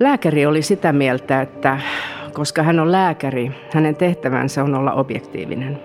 Lääkäri 0.00 0.46
oli 0.46 0.62
sitä 0.62 0.92
mieltä, 0.92 1.40
että 1.40 1.78
koska 2.32 2.62
hän 2.62 2.80
on 2.80 2.92
lääkäri, 2.92 3.52
hänen 3.74 3.96
tehtävänsä 3.96 4.64
on 4.64 4.74
olla 4.74 4.92
objektiivinen. 4.92 5.78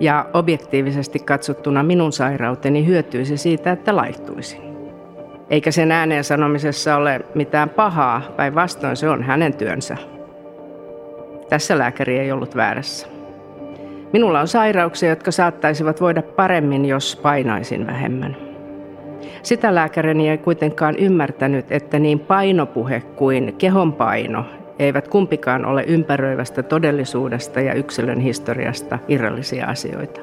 Ja 0.00 0.26
objektiivisesti 0.32 1.18
katsottuna 1.18 1.82
minun 1.82 2.12
sairauteni 2.12 2.86
hyötyisi 2.86 3.36
siitä, 3.36 3.72
että 3.72 3.96
laihtuisin. 3.96 4.60
Eikä 5.50 5.70
sen 5.70 5.92
ääneen 5.92 6.24
sanomisessa 6.24 6.96
ole 6.96 7.20
mitään 7.34 7.68
pahaa, 7.70 8.22
päinvastoin 8.36 8.96
se 8.96 9.08
on 9.08 9.22
hänen 9.22 9.54
työnsä. 9.54 9.96
Tässä 11.48 11.78
lääkäri 11.78 12.18
ei 12.18 12.32
ollut 12.32 12.56
väärässä. 12.56 13.06
Minulla 14.12 14.40
on 14.40 14.48
sairauksia, 14.48 15.08
jotka 15.08 15.30
saattaisivat 15.30 16.00
voida 16.00 16.22
paremmin, 16.22 16.84
jos 16.84 17.20
painaisin 17.22 17.86
vähemmän. 17.86 18.51
Sitä 19.42 19.74
lääkärini 19.74 20.30
ei 20.30 20.38
kuitenkaan 20.38 20.96
ymmärtänyt, 20.96 21.72
että 21.72 21.98
niin 21.98 22.20
painopuhe 22.20 23.00
kuin 23.00 23.54
kehonpaino 23.58 24.44
eivät 24.78 25.08
kumpikaan 25.08 25.64
ole 25.64 25.84
ympäröivästä 25.86 26.62
todellisuudesta 26.62 27.60
ja 27.60 27.74
yksilön 27.74 28.20
historiasta 28.20 28.98
irrallisia 29.08 29.66
asioita. 29.66 30.20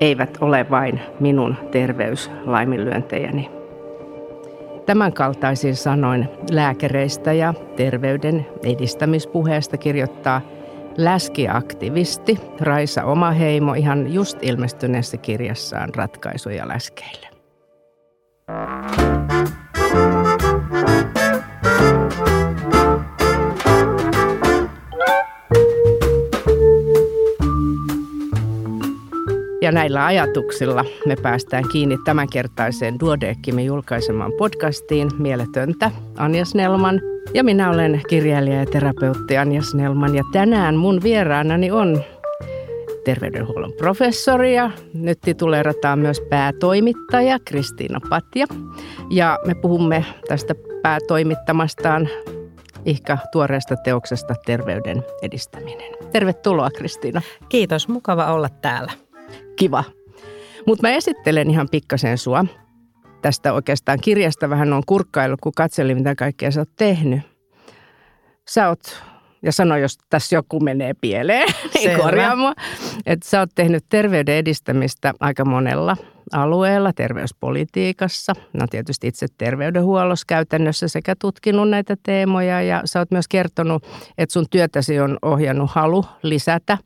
Eivät 0.00 0.38
ole 0.40 0.66
vain 0.70 1.00
minun 1.20 1.56
terveyslaiminlyöntejäni. 1.70 3.50
Tämän 4.86 5.12
kaltaisin 5.12 5.76
sanoin 5.76 6.28
lääkäreistä 6.50 7.32
ja 7.32 7.54
terveyden 7.76 8.46
edistämispuheesta 8.62 9.76
kirjoittaa 9.76 10.40
läskiaktivisti 10.96 12.40
Raisa 12.60 13.04
Omaheimo 13.04 13.74
ihan 13.74 14.14
just 14.14 14.38
ilmestyneessä 14.42 15.16
kirjassaan 15.16 15.94
Ratkaisuja 15.94 16.68
läskeille. 16.68 17.33
Ja 29.64 29.72
näillä 29.72 30.06
ajatuksilla 30.06 30.84
me 31.06 31.16
päästään 31.22 31.68
kiinni 31.72 31.98
tämänkertaiseen 32.04 33.00
Duodeckimme 33.00 33.62
julkaisemaan 33.62 34.32
podcastiin 34.38 35.08
Mieletöntä 35.18 35.90
Anja 36.16 36.44
Snellman. 36.44 37.00
Ja 37.34 37.44
minä 37.44 37.70
olen 37.70 38.00
kirjailija 38.08 38.56
ja 38.56 38.66
terapeutti 38.66 39.36
Anja 39.36 39.62
Snellman 39.62 40.14
ja 40.14 40.22
tänään 40.32 40.76
mun 40.76 41.00
vieraanani 41.02 41.70
on 41.70 42.02
terveydenhuollon 43.04 43.72
professori 43.72 44.54
ja 44.54 44.70
nyt 44.94 45.20
tituleerataan 45.20 45.98
myös 45.98 46.20
päätoimittaja 46.20 47.38
Kristiina 47.44 47.98
Patja. 48.10 48.46
Ja 49.10 49.38
me 49.46 49.54
puhumme 49.54 50.04
tästä 50.28 50.54
päätoimittamastaan 50.82 52.08
ihka 52.84 53.18
tuoreesta 53.32 53.76
teoksesta 53.76 54.34
Terveyden 54.46 55.02
edistäminen. 55.22 55.92
Tervetuloa 56.12 56.70
Kristiina. 56.70 57.22
Kiitos, 57.48 57.88
mukava 57.88 58.32
olla 58.32 58.48
täällä 58.48 59.03
kiva. 59.56 59.84
Mutta 60.66 60.88
mä 60.88 60.94
esittelen 60.94 61.50
ihan 61.50 61.68
pikkasen 61.70 62.18
sua. 62.18 62.44
Tästä 63.22 63.52
oikeastaan 63.52 63.98
kirjasta 64.00 64.50
vähän 64.50 64.72
on 64.72 64.82
kurkkailu, 64.86 65.36
kun 65.40 65.52
katselin, 65.56 65.96
mitä 65.96 66.14
kaikkea 66.14 66.50
sä 66.50 66.60
oot 66.60 66.76
tehnyt. 66.76 67.20
Sä 68.48 68.68
oot, 68.68 69.02
ja 69.42 69.52
sano, 69.52 69.76
jos 69.76 69.98
tässä 70.10 70.36
joku 70.36 70.60
menee 70.60 70.94
pieleen, 71.00 71.48
niin 71.74 71.98
korjaa 72.00 72.36
mua. 72.36 72.54
Että 73.06 73.28
sä 73.28 73.40
oot 73.40 73.50
tehnyt 73.54 73.84
terveyden 73.88 74.34
edistämistä 74.34 75.14
aika 75.20 75.44
monella 75.44 75.96
alueella, 76.32 76.92
terveyspolitiikassa. 76.92 78.32
No 78.52 78.66
tietysti 78.70 79.06
itse 79.06 79.26
terveydenhuollossa 79.38 80.24
käytännössä 80.28 80.88
sekä 80.88 81.14
tutkinut 81.18 81.70
näitä 81.70 81.96
teemoja 82.02 82.62
ja 82.62 82.82
sä 82.84 82.98
oot 82.98 83.10
myös 83.10 83.28
kertonut, 83.28 83.86
että 84.18 84.32
sun 84.32 84.46
työtäsi 84.50 85.00
on 85.00 85.18
ohjannut 85.22 85.70
halu 85.70 86.04
lisätä 86.22 86.78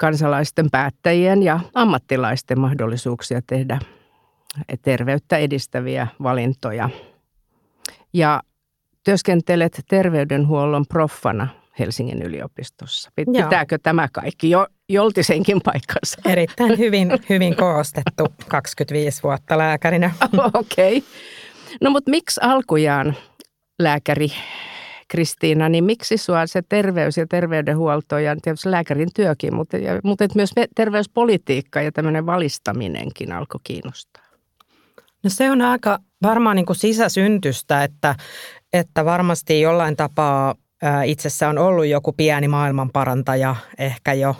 kansalaisten 0.00 0.70
päättäjien 0.70 1.42
ja 1.42 1.60
ammattilaisten 1.74 2.60
mahdollisuuksia 2.60 3.40
tehdä 3.46 3.78
terveyttä 4.82 5.36
edistäviä 5.36 6.06
valintoja. 6.22 6.90
Ja 8.12 8.42
työskentelet 9.04 9.80
terveydenhuollon 9.88 10.84
proffana 10.86 11.48
Helsingin 11.78 12.22
yliopistossa. 12.22 13.10
Pitääkö 13.16 13.74
Joo. 13.74 13.80
tämä 13.82 14.08
kaikki 14.12 14.50
jo 14.50 14.66
joltisenkin 14.88 15.60
paikkansa? 15.64 16.20
Erittäin 16.32 16.78
hyvin, 16.78 17.10
hyvin 17.28 17.56
koostettu 17.56 18.26
25 18.48 19.22
vuotta 19.22 19.58
lääkärinä. 19.58 20.10
Okei. 20.54 20.98
Okay. 20.98 21.10
No 21.80 21.90
mutta 21.90 22.10
miksi 22.10 22.40
alkujaan 22.42 23.16
lääkäri 23.78 24.32
Kristiina, 25.10 25.68
niin 25.68 25.84
miksi 25.84 26.16
sua 26.16 26.46
se 26.46 26.62
terveys 26.68 27.16
ja 27.16 27.26
terveydenhuolto 27.26 28.18
ja 28.18 28.36
tietysti 28.42 28.70
lääkärin 28.70 29.08
työkin, 29.14 29.54
mutta, 29.54 29.76
ja, 29.76 30.00
mutta 30.04 30.24
myös 30.34 30.50
terveyspolitiikka 30.76 31.82
ja 31.82 31.92
tämmöinen 31.92 32.26
valistaminenkin 32.26 33.32
alkoi 33.32 33.60
kiinnostaa? 33.64 34.22
No 35.24 35.30
se 35.30 35.50
on 35.50 35.62
aika 35.62 35.98
varmaan 36.22 36.56
niin 36.56 36.66
kuin 36.66 36.76
sisäsyntystä, 36.76 37.84
että, 37.84 38.14
että 38.72 39.04
varmasti 39.04 39.60
jollain 39.60 39.96
tapaa 39.96 40.54
itsessä 41.04 41.48
on 41.48 41.58
ollut 41.58 41.86
joku 41.86 42.12
pieni 42.12 42.48
maailmanparantaja 42.48 43.56
ehkä 43.78 44.12
jo 44.12 44.36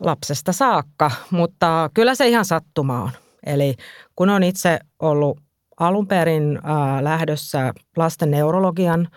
lapsesta 0.00 0.52
saakka, 0.52 1.10
mutta 1.30 1.90
kyllä 1.94 2.14
se 2.14 2.28
ihan 2.28 2.44
sattuma 2.44 3.02
on. 3.02 3.10
Eli 3.46 3.74
kun 4.16 4.30
on 4.30 4.42
itse 4.42 4.78
ollut 4.98 5.43
alun 5.80 6.06
perin 6.06 6.56
äh, 6.56 7.02
lähdössä 7.02 7.72
lasten 7.96 8.30
neurologian 8.30 9.08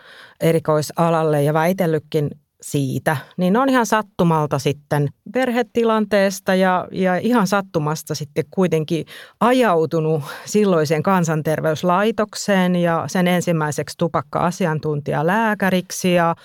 erikoisalalle 0.41 1.43
ja 1.43 1.53
väitellytkin 1.53 2.29
siitä, 2.61 3.17
niin 3.37 3.57
on 3.57 3.69
ihan 3.69 3.85
sattumalta 3.85 4.59
sitten 4.59 5.07
perhetilanteesta 5.33 6.55
ja, 6.55 6.87
ja 6.91 7.15
ihan 7.15 7.47
sattumasta 7.47 8.15
sitten 8.15 8.45
kuitenkin 8.51 9.05
ajautunut 9.39 10.23
silloiseen 10.45 11.03
kansanterveyslaitokseen 11.03 12.75
ja 12.75 13.03
sen 13.07 13.27
ensimmäiseksi 13.27 13.97
tupakka-asiantuntijalääkäriksi 13.97 16.13
ja 16.13 16.35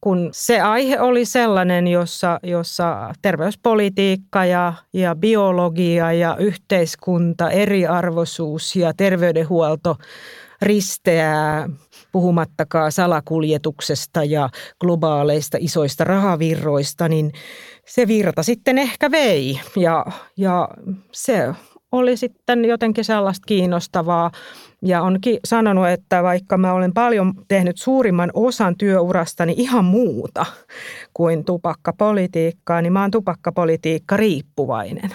kun 0.00 0.28
se 0.32 0.60
aihe 0.60 1.00
oli 1.00 1.24
sellainen, 1.24 1.86
jossa, 1.86 2.40
jossa 2.42 3.12
terveyspolitiikka 3.22 4.44
ja, 4.44 4.72
ja 4.92 5.14
biologia 5.14 6.12
ja 6.12 6.36
yhteiskunta, 6.36 7.50
eriarvoisuus 7.50 8.76
ja 8.76 8.92
terveydenhuolto 8.94 9.96
risteää 10.62 11.68
puhumattakaan 12.12 12.92
salakuljetuksesta 12.92 14.24
ja 14.24 14.48
globaaleista 14.80 15.58
isoista 15.60 16.04
rahavirroista, 16.04 17.08
niin 17.08 17.32
se 17.86 18.06
virta 18.06 18.42
sitten 18.42 18.78
ehkä 18.78 19.10
vei. 19.10 19.60
Ja, 19.76 20.06
ja 20.36 20.68
se 21.12 21.48
oli 21.92 22.16
sitten 22.16 22.64
jotenkin 22.64 23.04
sellaista 23.04 23.44
kiinnostavaa. 23.46 24.30
Ja 24.82 25.02
onkin 25.02 25.38
sanonut, 25.44 25.88
että 25.88 26.22
vaikka 26.22 26.58
mä 26.58 26.72
olen 26.72 26.94
paljon 26.94 27.34
tehnyt 27.48 27.76
suurimman 27.78 28.30
osan 28.34 28.76
työurastani 28.76 29.54
ihan 29.56 29.84
muuta 29.84 30.46
kuin 31.14 31.44
tupakkapolitiikkaa, 31.44 32.82
niin 32.82 32.92
mä 32.92 33.00
oon 33.00 33.10
tupakkapolitiikka 33.10 34.16
riippuvainen. 34.16 35.10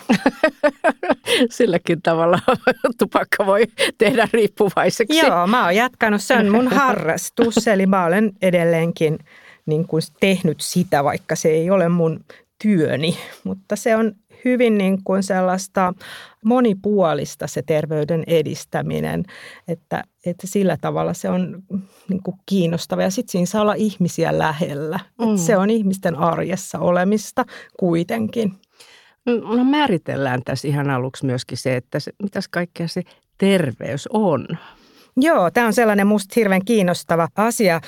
Silläkin 1.50 2.02
tavalla 2.02 2.40
tupakka 3.00 3.46
voi 3.46 3.64
tehdä 3.98 4.28
riippuvaiseksi. 4.34 5.18
Joo, 5.18 5.48
mä 5.48 5.64
oon 5.64 5.76
jatkanut. 5.76 6.22
Se 6.22 6.36
on 6.36 6.52
mun 6.52 6.68
harrastus, 6.68 7.68
eli 7.74 7.86
mä 7.86 8.06
olen 8.06 8.32
edelleenkin 8.42 9.20
niin 9.66 9.88
kuin 9.88 10.02
tehnyt 10.20 10.62
sitä, 10.62 11.04
vaikka 11.04 11.36
se 11.36 11.50
ei 11.50 11.70
ole 11.70 11.90
mun 11.90 12.20
työni, 12.64 13.18
mutta 13.44 13.76
se 13.76 13.96
on 13.96 14.14
hyvin 14.46 14.78
niin 14.78 15.04
kuin 15.04 15.24
sellaista 15.24 15.94
monipuolista 16.46 17.48
se 17.48 17.62
terveyden 17.62 18.24
edistäminen, 18.28 19.24
että, 19.68 20.04
että 20.26 20.48
sillä 20.48 20.78
tavalla 20.82 21.14
se 21.14 21.30
on 21.30 21.64
niin 22.10 22.24
kuin 22.24 22.38
kiinnostava. 22.46 23.02
Ja 23.02 23.10
sitten 23.10 23.32
siinä 23.32 23.46
saa 23.46 23.62
olla 23.62 23.74
ihmisiä 23.74 24.38
lähellä. 24.38 25.00
Mm. 25.22 25.38
se 25.38 25.58
on 25.58 25.70
ihmisten 25.70 26.16
arjessa 26.16 26.80
olemista 26.80 27.46
kuitenkin. 27.80 28.54
No 29.56 29.64
määritellään 29.64 30.42
tässä 30.46 30.68
ihan 30.68 30.90
aluksi 30.90 31.26
myöskin 31.26 31.58
se, 31.58 31.76
että 31.76 32.00
se, 32.00 32.12
mitäs 32.24 32.48
kaikkea 32.48 32.88
se 32.88 33.02
terveys 33.38 34.10
on. 34.14 34.48
Joo, 35.18 35.52
tämä 35.52 35.68
on 35.68 35.74
sellainen 35.74 36.08
musta 36.08 36.34
hirveän 36.36 36.66
kiinnostava 36.66 37.28
asia. 37.36 37.82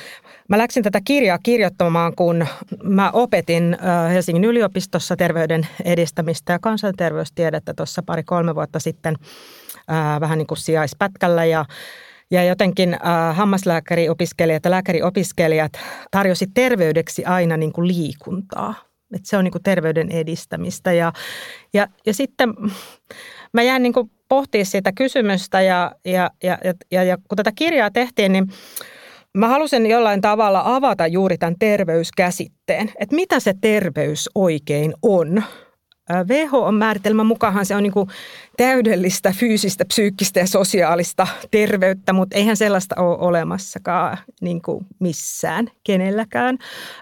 Mä 0.49 0.57
läksin 0.57 0.83
tätä 0.83 1.01
kirjaa 1.03 1.39
kirjoittamaan, 1.43 2.15
kun 2.15 2.47
mä 2.83 3.11
opetin 3.11 3.77
Helsingin 4.13 4.45
yliopistossa 4.45 5.15
terveyden 5.15 5.67
edistämistä 5.85 6.53
ja 6.53 6.59
kansanterveystiedettä 6.59 7.73
tuossa 7.73 8.03
pari-kolme 8.05 8.55
vuotta 8.55 8.79
sitten 8.79 9.15
vähän 10.19 10.37
niin 10.37 10.47
kuin 10.47 10.57
sijaispätkällä 10.57 11.45
ja 11.45 11.65
ja 12.31 12.43
jotenkin 12.43 12.93
äh, 12.93 13.35
hammaslääkäriopiskelijat 13.35 14.65
ja 14.65 14.71
lääkäriopiskelijat 14.71 15.71
tarjosi 16.11 16.47
terveydeksi 16.53 17.25
aina 17.25 17.57
niin 17.57 17.73
kuin 17.73 17.87
liikuntaa. 17.87 18.75
Että 19.15 19.29
se 19.29 19.37
on 19.37 19.43
niin 19.43 19.51
kuin 19.51 19.63
terveyden 19.63 20.11
edistämistä. 20.11 20.93
Ja, 20.93 21.13
ja, 21.73 21.87
ja 22.05 22.13
sitten 22.13 22.53
mä 23.55 23.61
jäin 23.61 23.83
niin 23.83 23.93
kuin 23.93 24.11
pohtia 24.29 24.65
sitä 24.65 24.91
kysymystä 24.91 25.61
ja, 25.61 25.91
ja, 26.05 26.29
ja, 26.43 26.57
ja, 26.91 27.03
ja 27.03 27.17
kun 27.17 27.35
tätä 27.35 27.51
kirjaa 27.55 27.91
tehtiin, 27.91 28.31
niin 28.31 28.47
mä 29.33 29.47
halusin 29.47 29.85
jollain 29.85 30.21
tavalla 30.21 30.61
avata 30.65 31.07
juuri 31.07 31.37
tämän 31.37 31.55
terveyskäsitteen, 31.59 32.91
että 32.99 33.15
mitä 33.15 33.39
se 33.39 33.53
terveys 33.61 34.29
oikein 34.35 34.93
on. 35.01 35.43
WHO-määritelmän 36.11 37.25
mukaan 37.25 37.65
se 37.65 37.75
on 37.75 37.83
niin 37.83 37.93
täydellistä 38.57 39.31
fyysistä, 39.31 39.85
psyykkistä 39.85 40.39
ja 40.39 40.47
sosiaalista 40.47 41.27
terveyttä, 41.51 42.13
mutta 42.13 42.37
eihän 42.37 42.57
sellaista 42.57 42.95
ole 43.01 43.17
olemassakaan 43.17 44.17
niin 44.41 44.61
kuin 44.61 44.85
missään 44.99 45.67
kenelläkään. 45.83 46.57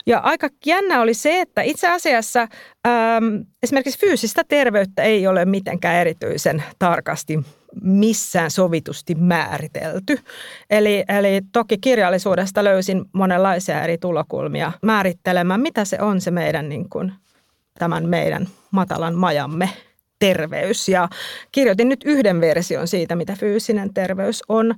Ja 0.06 0.20
aika 0.20 0.50
jännä 0.66 1.02
oli 1.02 1.14
se, 1.14 1.42
että 1.42 1.62
itse 1.62 1.88
asiassa 1.88 2.42
äm, 2.88 3.46
esimerkiksi 3.64 4.00
fyysistä 4.00 4.44
terveyttä 4.48 5.04
ei 5.04 5.28
ole 5.28 5.46
mitenkään 5.46 5.96
erityisen 5.96 6.64
tarkasti 6.80 7.40
missään 7.82 8.52
sovitusti 8.52 9.16
määritelty. 9.16 10.20
Eli, 10.70 11.04
eli 11.08 11.42
toki 11.52 11.78
kirjallisuudesta 11.78 12.64
löysin 12.64 13.06
monenlaisia 13.14 13.84
eri 13.84 13.98
tulokulmia 13.98 14.72
määrittelemään, 14.82 15.62
mitä 15.62 15.86
se 15.86 15.98
on 16.02 16.22
se 16.22 16.32
meidän 16.32 16.70
niin 16.70 16.90
kuin, 16.90 17.12
tämän 17.80 18.10
meidän 18.10 18.48
matalan 18.72 19.16
majamme 19.16 19.70
terveys. 20.20 20.90
Ja 20.90 21.10
kirjoitin 21.52 21.90
nyt 21.90 22.04
yhden 22.06 22.42
version 22.42 22.88
siitä, 22.88 23.16
mitä 23.16 23.36
fyysinen 23.40 23.94
terveys 23.94 24.44
on. 24.50 24.76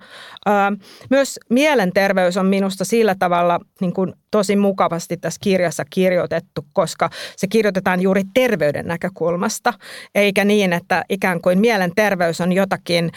Myös 1.09 1.39
mielenterveys 1.49 2.37
on 2.37 2.45
minusta 2.45 2.85
sillä 2.85 3.15
tavalla 3.19 3.59
niin 3.81 3.93
kuin 3.93 4.13
tosi 4.31 4.55
mukavasti 4.55 5.17
tässä 5.17 5.39
kirjassa 5.43 5.83
kirjoitettu, 5.89 6.65
koska 6.73 7.09
se 7.35 7.47
kirjoitetaan 7.47 8.01
juuri 8.01 8.21
terveyden 8.33 8.85
näkökulmasta, 8.85 9.73
eikä 10.15 10.45
niin, 10.45 10.73
että 10.73 11.03
ikään 11.09 11.41
kuin 11.41 11.59
mielenterveys 11.59 12.41
on 12.41 12.51
jotakin 12.51 13.11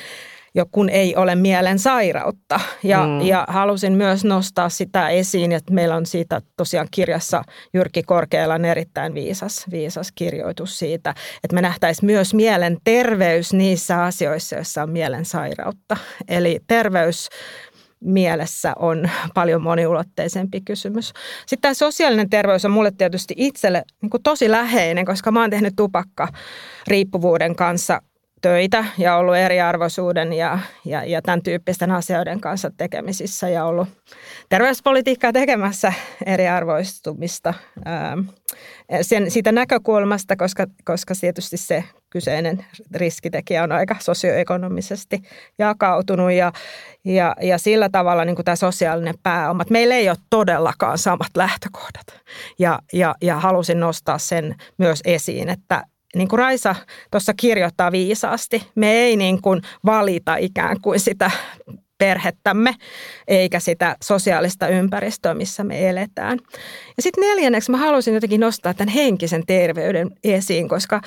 jo 0.54 0.66
kun 0.72 0.88
ei 0.88 1.16
ole 1.16 1.34
mielen 1.34 1.78
sairautta. 1.78 2.60
Ja, 2.82 3.06
mm. 3.06 3.20
ja 3.20 3.44
halusin 3.48 3.92
myös 3.92 4.24
nostaa 4.24 4.68
sitä 4.68 5.08
esiin, 5.08 5.52
että 5.52 5.72
meillä 5.72 5.96
on 5.96 6.06
siitä 6.06 6.42
tosiaan 6.56 6.88
kirjassa 6.90 7.42
Jyrki 7.74 8.02
Korkealan 8.02 8.64
erittäin 8.64 9.14
viisas, 9.14 9.66
viisas 9.70 10.12
kirjoitus 10.12 10.78
siitä, 10.78 11.14
että 11.44 11.54
me 11.54 11.62
nähtäisiin 11.62 12.06
myös 12.06 12.34
mielen 12.34 12.76
terveys 12.84 13.52
niissä 13.52 14.02
asioissa, 14.04 14.56
joissa 14.56 14.82
on 14.82 14.90
mielen 14.90 15.24
sairautta. 15.24 15.96
Eli 16.28 16.60
terveys 16.66 17.28
mielessä 18.00 18.72
on 18.78 19.10
paljon 19.34 19.62
moniulotteisempi 19.62 20.60
kysymys. 20.60 21.12
Sitten 21.40 21.60
tämä 21.60 21.74
sosiaalinen 21.74 22.30
terveys 22.30 22.64
on 22.64 22.70
mulle 22.70 22.90
tietysti 22.90 23.34
itselle 23.36 23.82
niin 24.02 24.22
tosi 24.22 24.50
läheinen, 24.50 25.04
koska 25.04 25.30
mä 25.30 25.40
oon 25.40 25.50
tehnyt 25.50 25.76
tupakka 25.76 26.28
riippuvuuden 26.86 27.56
kanssa 27.56 28.02
töitä 28.40 28.84
ja 28.98 29.16
ollut 29.16 29.36
eriarvoisuuden 29.36 30.32
ja, 30.32 30.58
ja, 30.84 31.04
ja 31.04 31.22
tämän 31.22 31.42
tyyppisten 31.42 31.90
asioiden 31.90 32.40
kanssa 32.40 32.70
tekemisissä 32.76 33.48
ja 33.48 33.64
ollut 33.64 33.88
terveyspolitiikkaa 34.48 35.32
tekemässä 35.32 35.92
eriarvoistumista 36.26 37.54
ää, 37.84 38.16
sen, 39.02 39.30
siitä 39.30 39.52
näkökulmasta, 39.52 40.36
koska, 40.36 40.66
koska 40.84 41.14
tietysti 41.20 41.56
se 41.56 41.84
kyseinen 42.10 42.64
riskitekijä 42.94 43.62
on 43.62 43.72
aika 43.72 43.96
sosioekonomisesti 43.98 45.22
jakautunut 45.58 46.32
ja, 46.32 46.52
ja, 47.04 47.36
ja 47.42 47.58
sillä 47.58 47.88
tavalla 47.88 48.24
niin 48.24 48.36
kuin 48.36 48.44
tämä 48.44 48.56
sosiaalinen 48.56 49.14
pääoma. 49.22 49.64
Meillä 49.70 49.94
ei 49.94 50.08
ole 50.08 50.16
todellakaan 50.30 50.98
samat 50.98 51.30
lähtökohdat 51.36 52.06
ja, 52.58 52.78
ja, 52.92 53.14
ja 53.22 53.36
halusin 53.40 53.80
nostaa 53.80 54.18
sen 54.18 54.54
myös 54.78 55.00
esiin, 55.04 55.48
että, 55.48 55.84
niin 56.14 56.28
kuin 56.28 56.38
Raisa 56.38 56.74
tuossa 57.10 57.34
kirjoittaa 57.34 57.92
viisaasti, 57.92 58.62
me 58.74 58.92
ei 58.92 59.16
niin 59.16 59.42
kuin 59.42 59.62
valita 59.86 60.36
ikään 60.36 60.80
kuin 60.80 61.00
sitä 61.00 61.30
perhettämme 61.98 62.74
eikä 63.28 63.60
sitä 63.60 63.96
sosiaalista 64.04 64.68
ympäristöä, 64.68 65.34
missä 65.34 65.64
me 65.64 65.88
eletään. 65.88 66.38
Ja 66.96 67.02
sitten 67.02 67.22
neljänneksi 67.22 67.70
mä 67.70 67.76
halusin 67.76 68.14
jotenkin 68.14 68.40
nostaa 68.40 68.74
tämän 68.74 68.94
henkisen 68.94 69.46
terveyden 69.46 70.10
esiin, 70.24 70.68
koska 70.68 71.00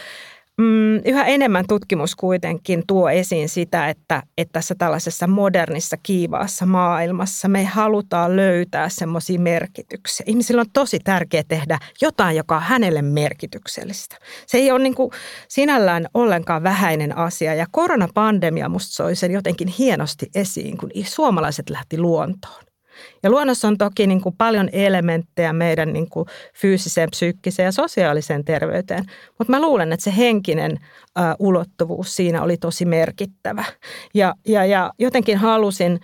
Mm, 0.57 0.95
yhä 1.05 1.25
enemmän 1.25 1.65
tutkimus 1.67 2.15
kuitenkin 2.15 2.83
tuo 2.87 3.09
esiin 3.09 3.49
sitä, 3.49 3.89
että, 3.89 4.23
että 4.37 4.51
tässä 4.51 4.75
tällaisessa 4.75 5.27
modernissa 5.27 5.97
kiivaassa 6.03 6.65
maailmassa 6.65 7.47
me 7.47 7.63
halutaan 7.63 8.35
löytää 8.35 8.89
semmoisia 8.89 9.39
merkityksiä. 9.39 10.23
Ihmisillä 10.27 10.61
on 10.61 10.71
tosi 10.73 10.99
tärkeää 10.99 11.43
tehdä 11.47 11.79
jotain, 12.01 12.37
joka 12.37 12.55
on 12.55 12.61
hänelle 12.61 13.01
merkityksellistä. 13.01 14.17
Se 14.47 14.57
ei 14.57 14.71
ole 14.71 14.83
niin 14.83 14.95
kuin 14.95 15.11
sinällään 15.47 16.07
ollenkaan 16.13 16.63
vähäinen 16.63 17.17
asia 17.17 17.55
ja 17.55 17.65
koronapandemia 17.71 18.69
musta 18.69 18.95
soi 18.95 19.15
sen 19.15 19.31
jotenkin 19.31 19.67
hienosti 19.67 20.29
esiin, 20.35 20.77
kun 20.77 20.91
suomalaiset 21.03 21.69
lähti 21.69 21.97
luontoon. 21.97 22.70
Ja 23.23 23.29
luonnossa 23.29 23.67
on 23.67 23.77
toki 23.77 24.07
niin 24.07 24.21
kuin 24.21 24.35
paljon 24.37 24.69
elementtejä 24.71 25.53
meidän 25.53 25.93
niin 25.93 26.09
kuin 26.09 26.27
fyysiseen, 26.53 27.09
psyykkiseen 27.09 27.65
ja 27.65 27.71
sosiaaliseen 27.71 28.45
terveyteen, 28.45 29.05
mutta 29.39 29.51
mä 29.51 29.61
luulen, 29.61 29.93
että 29.93 30.03
se 30.03 30.17
henkinen 30.17 30.71
ä, 31.19 31.35
ulottuvuus 31.39 32.15
siinä 32.15 32.41
oli 32.41 32.57
tosi 32.57 32.85
merkittävä. 32.85 33.63
Ja, 34.13 34.35
ja, 34.47 34.65
ja 34.65 34.91
jotenkin 34.99 35.37
halusin 35.37 35.99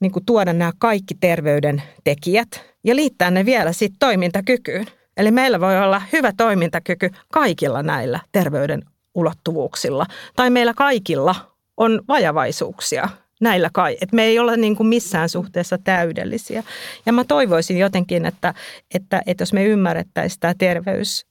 niin 0.00 0.12
kuin 0.12 0.24
tuoda 0.24 0.52
nämä 0.52 0.72
kaikki 0.78 1.14
terveyden 1.20 1.82
tekijät 2.04 2.48
ja 2.84 2.96
liittää 2.96 3.30
ne 3.30 3.46
vielä 3.46 3.72
sitten 3.72 3.98
toimintakykyyn. 3.98 4.86
Eli 5.16 5.30
meillä 5.30 5.60
voi 5.60 5.78
olla 5.78 6.02
hyvä 6.12 6.32
toimintakyky 6.36 7.10
kaikilla 7.32 7.82
näillä 7.82 8.20
terveyden 8.32 8.82
ulottuvuuksilla. 9.14 10.06
Tai 10.36 10.50
meillä 10.50 10.74
kaikilla 10.74 11.34
on 11.76 12.02
vajavaisuuksia 12.08 13.08
näillä 13.42 13.70
kai. 13.72 13.92
Että 14.00 14.16
me 14.16 14.24
ei 14.24 14.38
ole 14.38 14.56
niin 14.56 14.76
kuin 14.76 14.86
missään 14.86 15.28
suhteessa 15.28 15.78
täydellisiä. 15.78 16.62
Ja 17.06 17.12
mä 17.12 17.24
toivoisin 17.24 17.78
jotenkin, 17.78 18.26
että, 18.26 18.54
että, 18.94 19.22
että 19.26 19.42
jos 19.42 19.52
me 19.52 19.64
ymmärrettäisiin 19.64 20.40
tämä 20.40 20.54
terveys 20.58 21.26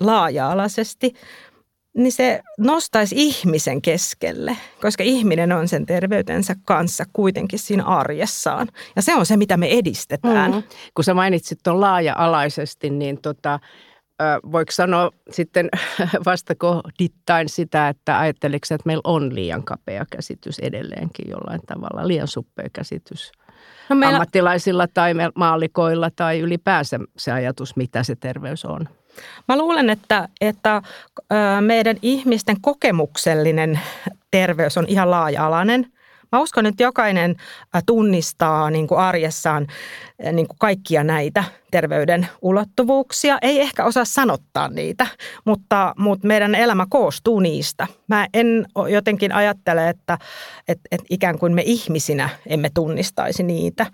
laaja-alaisesti, 0.00 1.14
niin 1.96 2.12
se 2.12 2.42
nostaisi 2.58 3.14
ihmisen 3.18 3.82
keskelle, 3.82 4.56
koska 4.80 5.02
ihminen 5.02 5.52
on 5.52 5.68
sen 5.68 5.86
terveytensä 5.86 6.54
kanssa 6.64 7.04
kuitenkin 7.12 7.58
siinä 7.58 7.84
arjessaan. 7.84 8.68
Ja 8.96 9.02
se 9.02 9.14
on 9.14 9.26
se, 9.26 9.36
mitä 9.36 9.56
me 9.56 9.78
edistetään. 9.78 10.52
Mm. 10.52 10.62
Kun 10.94 11.04
sä 11.04 11.14
mainitsit 11.14 11.58
tuon 11.62 11.80
laaja-alaisesti, 11.80 12.90
niin 12.90 13.18
tota, 13.22 13.60
voiko 14.52 14.72
sanoa 14.72 15.10
sitten 15.30 15.68
vastakohdittain 16.26 17.48
sitä, 17.48 17.88
että 17.88 18.18
ajatteliko 18.18 18.66
että 18.70 18.86
meillä 18.86 19.02
on 19.04 19.34
liian 19.34 19.64
kapea 19.64 20.04
käsitys 20.10 20.58
edelleenkin 20.58 21.30
jollain 21.30 21.60
tavalla, 21.66 22.08
liian 22.08 22.28
suppea 22.28 22.68
käsitys 22.72 23.32
no 23.88 23.96
meillä... 23.96 24.16
ammattilaisilla 24.16 24.86
tai 24.94 25.12
maalikoilla 25.34 26.10
tai 26.16 26.40
ylipäänsä 26.40 27.00
se 27.18 27.32
ajatus, 27.32 27.76
mitä 27.76 28.02
se 28.02 28.16
terveys 28.16 28.64
on? 28.64 28.88
Mä 29.48 29.58
luulen, 29.58 29.90
että, 29.90 30.28
että 30.40 30.82
meidän 31.60 31.96
ihmisten 32.02 32.56
kokemuksellinen 32.60 33.80
terveys 34.30 34.78
on 34.78 34.84
ihan 34.88 35.10
laaja-alainen. 35.10 35.92
Mä 36.32 36.40
uskon, 36.40 36.66
että 36.66 36.82
jokainen 36.82 37.36
tunnistaa 37.86 38.70
niin 38.70 38.86
kuin 38.86 39.00
arjessaan 39.00 39.66
niin 40.32 40.48
kuin 40.48 40.58
kaikkia 40.58 41.04
näitä 41.04 41.44
terveyden 41.70 42.28
ulottuvuuksia. 42.42 43.38
Ei 43.42 43.60
ehkä 43.60 43.84
osaa 43.84 44.04
sanottaa 44.04 44.68
niitä, 44.68 45.06
mutta, 45.44 45.94
mutta 45.98 46.26
meidän 46.26 46.54
elämä 46.54 46.86
koostuu 46.90 47.40
niistä. 47.40 47.86
Mä 48.08 48.26
en 48.34 48.66
jotenkin 48.88 49.32
ajattele, 49.32 49.88
että, 49.88 50.18
että, 50.68 50.88
että 50.90 51.06
ikään 51.10 51.38
kuin 51.38 51.54
me 51.54 51.62
ihmisinä 51.66 52.28
emme 52.46 52.70
tunnistaisi 52.74 53.42
niitä. 53.42 53.86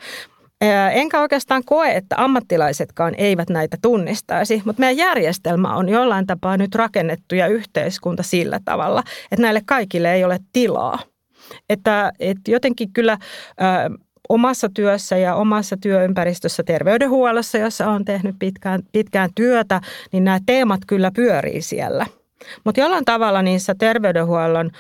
Enkä 0.92 1.20
oikeastaan 1.20 1.64
koe, 1.64 1.92
että 1.92 2.16
ammattilaisetkaan 2.18 3.14
eivät 3.18 3.50
näitä 3.50 3.76
tunnistaisi, 3.82 4.62
mutta 4.64 4.80
meidän 4.80 4.96
järjestelmä 4.96 5.76
on 5.76 5.88
jollain 5.88 6.26
tapaa 6.26 6.56
nyt 6.56 6.74
rakennettu 6.74 7.34
ja 7.34 7.46
yhteiskunta 7.46 8.22
sillä 8.22 8.60
tavalla, 8.64 9.02
että 9.32 9.42
näille 9.42 9.62
kaikille 9.66 10.14
ei 10.14 10.24
ole 10.24 10.38
tilaa. 10.52 10.98
Että, 11.68 12.12
että 12.18 12.50
jotenkin 12.50 12.92
kyllä 12.92 13.12
ä, 13.12 13.18
omassa 14.28 14.68
työssä 14.74 15.16
ja 15.16 15.34
omassa 15.34 15.76
työympäristössä 15.76 16.62
terveydenhuollossa, 16.62 17.58
jossa 17.58 17.88
on 17.90 18.04
tehnyt 18.04 18.36
pitkään, 18.38 18.82
pitkään 18.92 19.30
työtä, 19.34 19.80
niin 20.12 20.24
nämä 20.24 20.38
teemat 20.46 20.80
kyllä 20.86 21.10
pyörii 21.10 21.62
siellä. 21.62 22.06
Mutta 22.64 22.80
jollain 22.80 23.04
tavalla 23.04 23.42
niissä 23.42 23.74
terveydenhuollon 23.78 24.70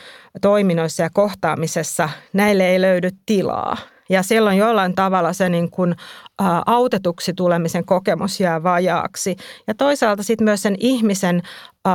toiminnoissa 0.40 1.02
ja 1.02 1.10
kohtaamisessa 1.12 2.08
näille 2.32 2.68
ei 2.68 2.80
löydy 2.80 3.10
tilaa. 3.26 3.76
Ja 4.08 4.22
silloin 4.22 4.58
jollain 4.58 4.94
tavalla 4.94 5.32
se 5.32 5.48
niin 5.48 5.70
kuin, 5.70 5.92
ä, 5.92 6.44
autetuksi 6.66 7.32
tulemisen 7.34 7.84
kokemus 7.84 8.40
jää 8.40 8.62
vajaaksi. 8.62 9.36
Ja 9.66 9.74
toisaalta 9.74 10.22
sitten 10.22 10.44
myös 10.44 10.62
sen 10.62 10.76
ihmisen 10.78 11.42
ä, 11.88 11.90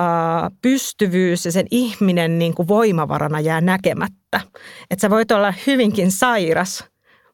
pystyvyys 0.61 1.45
ja 1.45 1.51
sen 1.51 1.67
ihminen 1.71 2.39
niin 2.39 2.55
kuin 2.55 2.67
voimavarana 2.67 3.39
jää 3.39 3.61
näkemättä. 3.61 4.16
Että 4.91 5.01
sä 5.01 5.09
voit 5.09 5.31
olla 5.31 5.53
hyvinkin 5.67 6.11
sairas, 6.11 6.85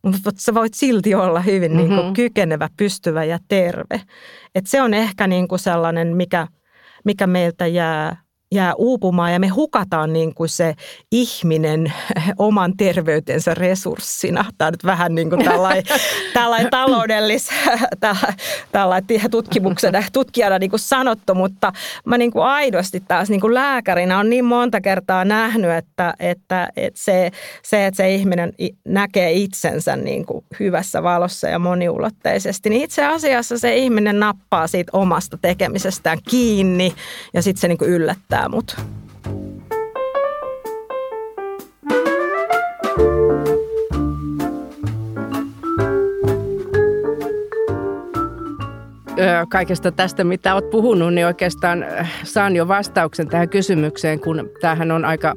mutta 0.04 0.32
sä 0.38 0.54
voit 0.54 0.74
silti 0.74 1.16
olla 1.16 1.40
hyvin 1.40 1.72
mm-hmm. 1.72 1.78
niin 1.78 1.90
kuin 1.90 2.00
mm-hmm. 2.00 2.14
kykenevä, 2.14 2.70
pystyvä 2.78 3.24
ja 3.24 3.40
terve. 3.48 4.02
Et 4.56 4.68
se 4.68 4.82
on 4.82 4.94
ehkä 4.94 5.28
niin 5.28 5.48
kuin 5.48 5.60
sellainen, 5.60 6.16
mikä, 6.16 6.48
mikä 7.06 7.28
meiltä 7.28 7.68
jää 7.68 8.23
jää 8.54 8.74
uupumaan 8.76 9.34
ja 9.34 9.40
me 9.40 9.48
hukataan 9.48 10.14
niin 10.14 10.36
kuin 10.36 10.50
se 10.50 10.76
ihminen 11.12 11.94
oman 12.38 12.78
terveytensä 12.78 13.54
resurssina. 13.54 14.46
Tämä 14.58 14.68
on 14.68 14.74
nyt 14.74 14.84
vähän 14.84 15.16
niin 15.16 15.30
kuin 15.30 15.46
tällainen, 15.46 15.84
tällainen 16.34 16.72
taloudellis, 16.72 17.50
tällainen 18.72 19.32
tutkimuksena, 19.32 20.04
tutkijana 20.14 20.60
niin 20.60 20.70
kuin 20.70 20.80
sanottu, 20.80 21.36
mutta 21.36 21.74
mä 22.06 22.18
niin 22.18 22.32
kuin 22.32 22.46
aidosti 22.46 23.00
taas 23.00 23.30
niin 23.30 23.42
kuin 23.42 23.54
lääkärinä 23.54 24.20
on 24.20 24.30
niin 24.30 24.46
monta 24.46 24.82
kertaa 24.82 25.26
nähnyt, 25.26 25.72
että, 25.72 26.14
että, 26.20 26.70
että 26.76 27.00
se, 27.04 27.32
se, 27.64 27.86
että 27.86 27.98
se 27.98 28.16
ihminen 28.16 28.54
näkee 28.86 29.32
itsensä 29.32 29.96
niin 29.96 30.26
kuin 30.26 30.46
hyvässä 30.60 31.04
valossa 31.04 31.48
ja 31.48 31.60
moniulotteisesti, 31.60 32.70
niin 32.70 32.84
itse 32.84 33.06
asiassa 33.06 33.58
se 33.58 33.76
ihminen 33.76 34.20
nappaa 34.20 34.68
siitä 34.68 34.90
omasta 34.94 35.38
tekemisestään 35.42 36.18
kiinni 36.30 36.94
ja 37.34 37.42
sitten 37.42 37.62
se 37.62 37.68
niin 37.68 37.78
kuin 37.78 37.92
yllättää 37.92 38.43
mut. 38.50 38.76
kaikesta 49.50 49.92
tästä, 49.92 50.24
mitä 50.24 50.54
olet 50.56 50.70
puhunut, 50.70 51.14
niin 51.14 51.28
oikeastaan 51.28 51.86
saan 52.24 52.56
jo 52.56 52.68
vastauksen 52.68 53.28
tähän 53.28 53.50
kysymykseen, 53.50 54.20
kun 54.20 54.50
tämähän 54.62 54.92
on 54.92 55.06
aika 55.06 55.34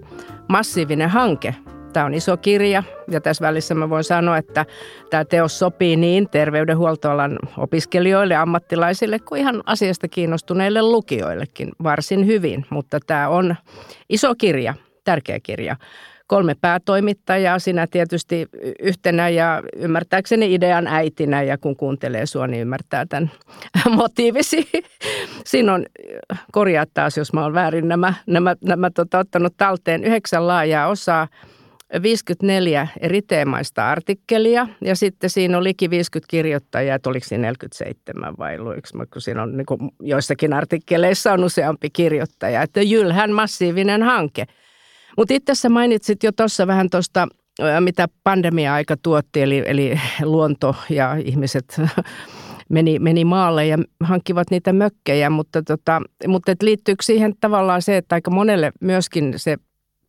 massiivinen 0.49 1.11
hanke. 1.11 1.55
Tämä 1.97 2.07
on 2.07 2.15
iso 2.15 2.37
kirja 2.37 2.83
ja 3.11 3.21
tässä 3.21 3.47
välissä 3.47 3.75
mä 3.75 3.91
voin 3.91 4.05
sanoa, 4.05 4.39
että 4.39 4.67
tämä 5.11 5.25
teos 5.25 5.59
sopii 5.59 5.97
niin 5.97 6.29
terveydenhuoltoalan 6.31 7.39
opiskelijoille, 7.59 8.37
ammattilaisille 8.37 9.19
kuin 9.19 9.41
ihan 9.41 9.63
asiasta 9.67 10.09
kiinnostuneille 10.09 10.83
lukijoillekin 10.83 11.73
varsin 11.83 12.27
hyvin. 12.27 12.67
Mutta 12.71 13.01
tämä 13.07 13.29
on 13.29 13.57
iso 14.09 14.35
kirja, 14.35 14.75
tärkeä 15.05 15.41
kirja 15.43 15.77
kolme 16.27 16.55
päätoimittajaa, 16.61 17.59
sinä 17.59 17.87
tietysti 17.87 18.49
yhtenä 18.81 19.29
ja 19.29 19.63
ymmärtääkseni 19.77 20.55
idean 20.55 20.87
äitinä 20.87 21.43
ja 21.43 21.59
kun 21.59 21.77
kuuntelee 21.77 22.27
sua, 22.27 22.47
niin 22.47 22.63
ymmärtää 22.63 23.07
tämän 23.07 23.31
motiivisi. 23.97 24.69
Siinä 25.47 25.75
on, 25.75 25.87
korjaa 26.53 26.85
taas, 26.95 27.17
jos 27.17 27.33
mä 27.33 27.43
oon 27.43 27.55
väärin 27.55 27.89
nämä, 27.89 28.15
nämä, 28.27 28.57
nämä 28.65 28.91
tota, 28.91 29.19
ottanut 29.19 29.55
talteen, 29.57 30.05
yhdeksän 30.05 30.47
laajaa 30.47 30.89
osaa, 30.89 31.29
54 32.03 32.89
eri 33.01 33.23
teemaista 33.23 33.91
artikkelia 33.91 34.69
ja 34.81 34.97
sitten 34.97 35.31
siinä 35.31 35.57
on 35.59 35.65
liki 35.65 35.91
50 35.91 36.31
kirjoittajaa, 36.31 36.97
että 36.97 37.11
oliko 37.11 37.27
siinä 37.27 37.43
47 37.43 38.35
vai 38.39 38.59
luiksi, 38.59 38.95
kun 39.13 39.23
siinä 39.23 39.43
on 39.43 39.57
niin 39.57 39.67
kuin 39.67 39.81
joissakin 40.01 40.53
artikkeleissa 40.53 41.33
on 41.33 41.45
useampi 41.45 41.91
kirjoittaja, 41.91 42.63
että 42.63 42.83
jylhän 42.83 43.33
massiivinen 43.33 44.03
hanke– 44.03 44.45
mutta 45.17 45.35
itse 45.35 45.55
sä 45.55 45.69
mainitsit 45.69 46.23
jo 46.23 46.33
tuossa 46.33 46.67
vähän 46.67 46.91
tuosta, 46.91 47.29
mitä 47.81 48.09
pandemia-aika 48.25 48.97
tuotti, 48.97 49.43
eli, 49.43 49.63
eli 49.67 50.01
luonto 50.23 50.77
ja 50.91 51.15
ihmiset 51.25 51.81
meni, 52.69 52.99
meni 52.99 53.25
maalle 53.25 53.67
ja 53.67 53.79
hankkivat 54.03 54.51
niitä 54.51 54.73
mökkejä, 54.73 55.31
mutta, 55.31 55.63
tota, 55.63 56.03
mutta 56.27 56.53
et 56.53 56.63
liittyykö 56.63 57.03
siihen 57.03 57.35
tavallaan 57.41 57.83
se, 57.83 57.97
että 57.97 58.15
aika 58.15 58.31
monelle 58.31 58.73
myöskin 58.81 59.35
se 59.37 59.57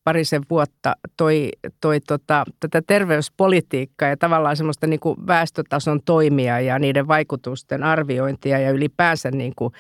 parisen 0.08 0.42
vuotta 0.50 0.96
toi, 1.18 1.50
toi 1.82 2.00
tota, 2.00 2.44
tätä 2.60 2.82
terveyspolitiikkaa 2.88 4.10
ja 4.10 4.18
tavallaan 4.18 4.58
semmoista 4.58 4.88
niin 4.88 5.00
kuin 5.00 5.28
väestötason 5.28 6.02
toimia 6.06 6.60
ja 6.60 6.80
niiden 6.80 7.08
vaikutusten 7.08 7.84
arviointia 7.84 8.60
ja 8.60 8.72
ylipäänsä 8.72 9.32
niin 9.32 9.54
kuin 9.56 9.74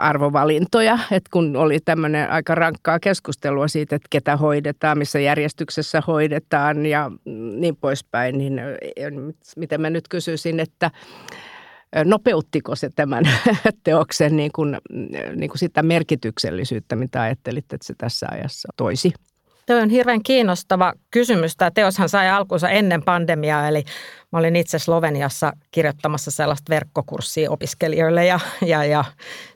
arvovalintoja, 0.00 0.98
että 1.10 1.30
kun 1.32 1.56
oli 1.56 1.78
tämmöinen 1.84 2.30
aika 2.30 2.54
rankkaa 2.54 3.00
keskustelua 3.00 3.68
siitä, 3.68 3.96
että 3.96 4.08
ketä 4.10 4.36
hoidetaan, 4.36 4.98
missä 4.98 5.20
järjestyksessä 5.20 6.02
hoidetaan 6.06 6.86
ja 6.86 7.10
niin 7.58 7.76
poispäin, 7.76 8.38
niin 8.38 8.60
miten 9.56 9.80
mä 9.80 9.90
nyt 9.90 10.08
kysyisin, 10.08 10.60
että 10.60 10.90
nopeuttiko 12.04 12.76
se 12.76 12.90
tämän 12.96 13.24
teoksen 13.84 14.36
niin 14.36 14.52
kuin, 14.52 14.78
niin 15.36 15.50
kuin 15.50 15.58
sitä 15.58 15.82
merkityksellisyyttä, 15.82 16.96
mitä 16.96 17.22
ajattelit, 17.22 17.72
että 17.72 17.86
se 17.86 17.94
tässä 17.98 18.26
ajassa 18.30 18.68
toisi? 18.76 19.12
Tuo 19.66 19.76
on 19.76 19.90
hirveän 19.90 20.22
kiinnostava 20.22 20.92
kysymys. 21.10 21.56
Tämä 21.56 21.70
teoshan 21.70 22.08
sai 22.08 22.30
alkunsa 22.30 22.70
ennen 22.70 23.02
pandemiaa, 23.02 23.68
eli 23.68 23.84
mä 24.32 24.38
olin 24.38 24.56
itse 24.56 24.78
Sloveniassa 24.78 25.52
kirjoittamassa 25.70 26.30
sellaista 26.30 26.70
verkkokurssia 26.70 27.50
opiskelijoille 27.50 28.26
ja, 28.26 28.40
ja, 28.66 28.84
ja 28.84 29.04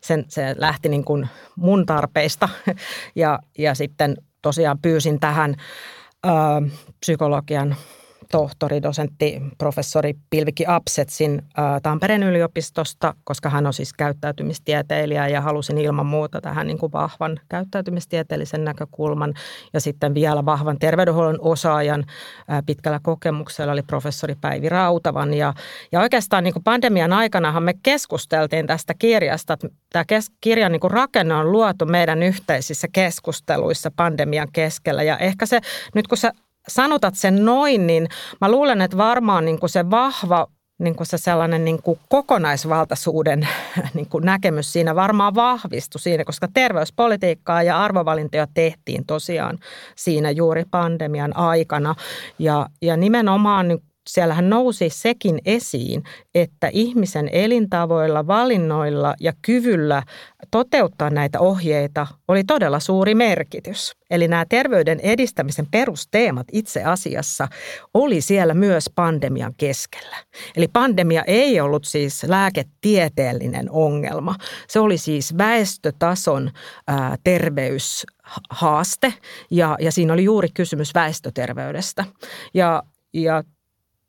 sen, 0.00 0.24
se 0.28 0.54
lähti 0.58 0.88
niin 0.88 1.04
kuin 1.04 1.28
mun 1.56 1.86
tarpeista. 1.86 2.48
Ja, 3.14 3.38
ja 3.58 3.74
sitten 3.74 4.16
tosiaan 4.42 4.78
pyysin 4.82 5.20
tähän 5.20 5.54
ö, 6.26 6.30
psykologian 7.00 7.76
tohtori, 8.30 8.82
dosentti, 8.82 9.42
professori 9.58 10.14
Pilviki 10.30 10.64
Apsetsin 10.66 11.42
Tampereen 11.82 12.22
yliopistosta, 12.22 13.14
koska 13.24 13.50
hän 13.50 13.66
on 13.66 13.72
siis 13.72 13.92
käyttäytymistieteilijä 13.92 15.28
ja 15.28 15.40
halusin 15.40 15.78
ilman 15.78 16.06
muuta 16.06 16.40
tähän 16.40 16.66
niin 16.66 16.78
kuin 16.78 16.92
vahvan 16.92 17.40
käyttäytymistieteellisen 17.48 18.64
näkökulman. 18.64 19.34
Ja 19.72 19.80
sitten 19.80 20.14
vielä 20.14 20.44
vahvan 20.44 20.78
terveydenhuollon 20.78 21.38
osaajan 21.40 22.04
pitkällä 22.66 23.00
kokemuksella 23.02 23.72
oli 23.72 23.82
professori 23.82 24.34
Päivi 24.40 24.68
Rautavan. 24.68 25.34
Ja, 25.34 25.54
ja 25.92 26.00
oikeastaan 26.00 26.44
niin 26.44 26.54
kuin 26.54 26.64
pandemian 26.64 27.12
aikanahan 27.12 27.62
me 27.62 27.74
keskusteltiin 27.82 28.66
tästä 28.66 28.94
kirjasta. 28.98 29.58
Tämä 29.92 30.04
kes, 30.04 30.30
kirjan 30.40 30.72
niin 30.72 30.80
kuin 30.80 30.90
rakenne 30.90 31.34
on 31.34 31.52
luotu 31.52 31.86
meidän 31.86 32.22
yhteisissä 32.22 32.88
keskusteluissa 32.92 33.90
pandemian 33.96 34.48
keskellä. 34.52 35.02
Ja 35.02 35.18
ehkä 35.18 35.46
se, 35.46 35.60
nyt 35.94 36.08
kun 36.08 36.18
sä 36.18 36.32
sanotat 36.68 37.14
sen 37.14 37.44
noin, 37.44 37.86
niin 37.86 38.08
mä 38.40 38.50
luulen, 38.50 38.80
että 38.80 38.96
varmaan 38.96 39.44
niin 39.44 39.60
kuin 39.60 39.70
se 39.70 39.90
vahva 39.90 40.46
niin 40.78 40.96
kuin 40.96 41.06
se 41.06 41.18
sellainen 41.18 41.64
niin 41.64 41.82
kuin 41.82 41.98
kokonaisvaltaisuuden 42.08 43.48
niin 43.94 44.08
kuin 44.08 44.24
näkemys 44.24 44.72
siinä 44.72 44.94
varmaan 44.94 45.34
vahvistui 45.34 46.00
siinä, 46.00 46.24
koska 46.24 46.48
terveyspolitiikkaa 46.54 47.62
ja 47.62 47.84
arvovalintoja 47.84 48.46
tehtiin 48.54 49.06
tosiaan 49.06 49.58
siinä 49.96 50.30
juuri 50.30 50.64
pandemian 50.70 51.36
aikana. 51.36 51.94
Ja, 52.38 52.68
ja 52.82 52.96
nimenomaan 52.96 53.68
niin 53.68 53.82
siellähän 54.08 54.50
nousi 54.50 54.90
sekin 54.90 55.38
esiin, 55.44 56.02
että 56.34 56.68
ihmisen 56.72 57.28
elintavoilla, 57.32 58.26
valinnoilla 58.26 59.14
ja 59.20 59.32
kyvyllä 59.42 60.02
toteuttaa 60.50 61.10
näitä 61.10 61.40
ohjeita 61.40 62.06
oli 62.28 62.44
todella 62.44 62.80
suuri 62.80 63.14
merkitys. 63.14 63.92
Eli 64.10 64.28
nämä 64.28 64.44
terveyden 64.48 65.00
edistämisen 65.00 65.66
perusteemat 65.70 66.46
itse 66.52 66.84
asiassa 66.84 67.48
oli 67.94 68.20
siellä 68.20 68.54
myös 68.54 68.90
pandemian 68.94 69.54
keskellä. 69.56 70.16
Eli 70.56 70.68
pandemia 70.68 71.22
ei 71.26 71.60
ollut 71.60 71.84
siis 71.84 72.24
lääketieteellinen 72.24 73.70
ongelma. 73.70 74.34
Se 74.68 74.80
oli 74.80 74.98
siis 74.98 75.38
väestötason 75.38 76.50
ää, 76.88 77.16
terveyshaaste 77.24 79.14
ja, 79.50 79.76
ja 79.80 79.92
siinä 79.92 80.12
oli 80.12 80.24
juuri 80.24 80.48
kysymys 80.54 80.94
väestöterveydestä. 80.94 82.04
Ja, 82.54 82.82
ja 83.14 83.42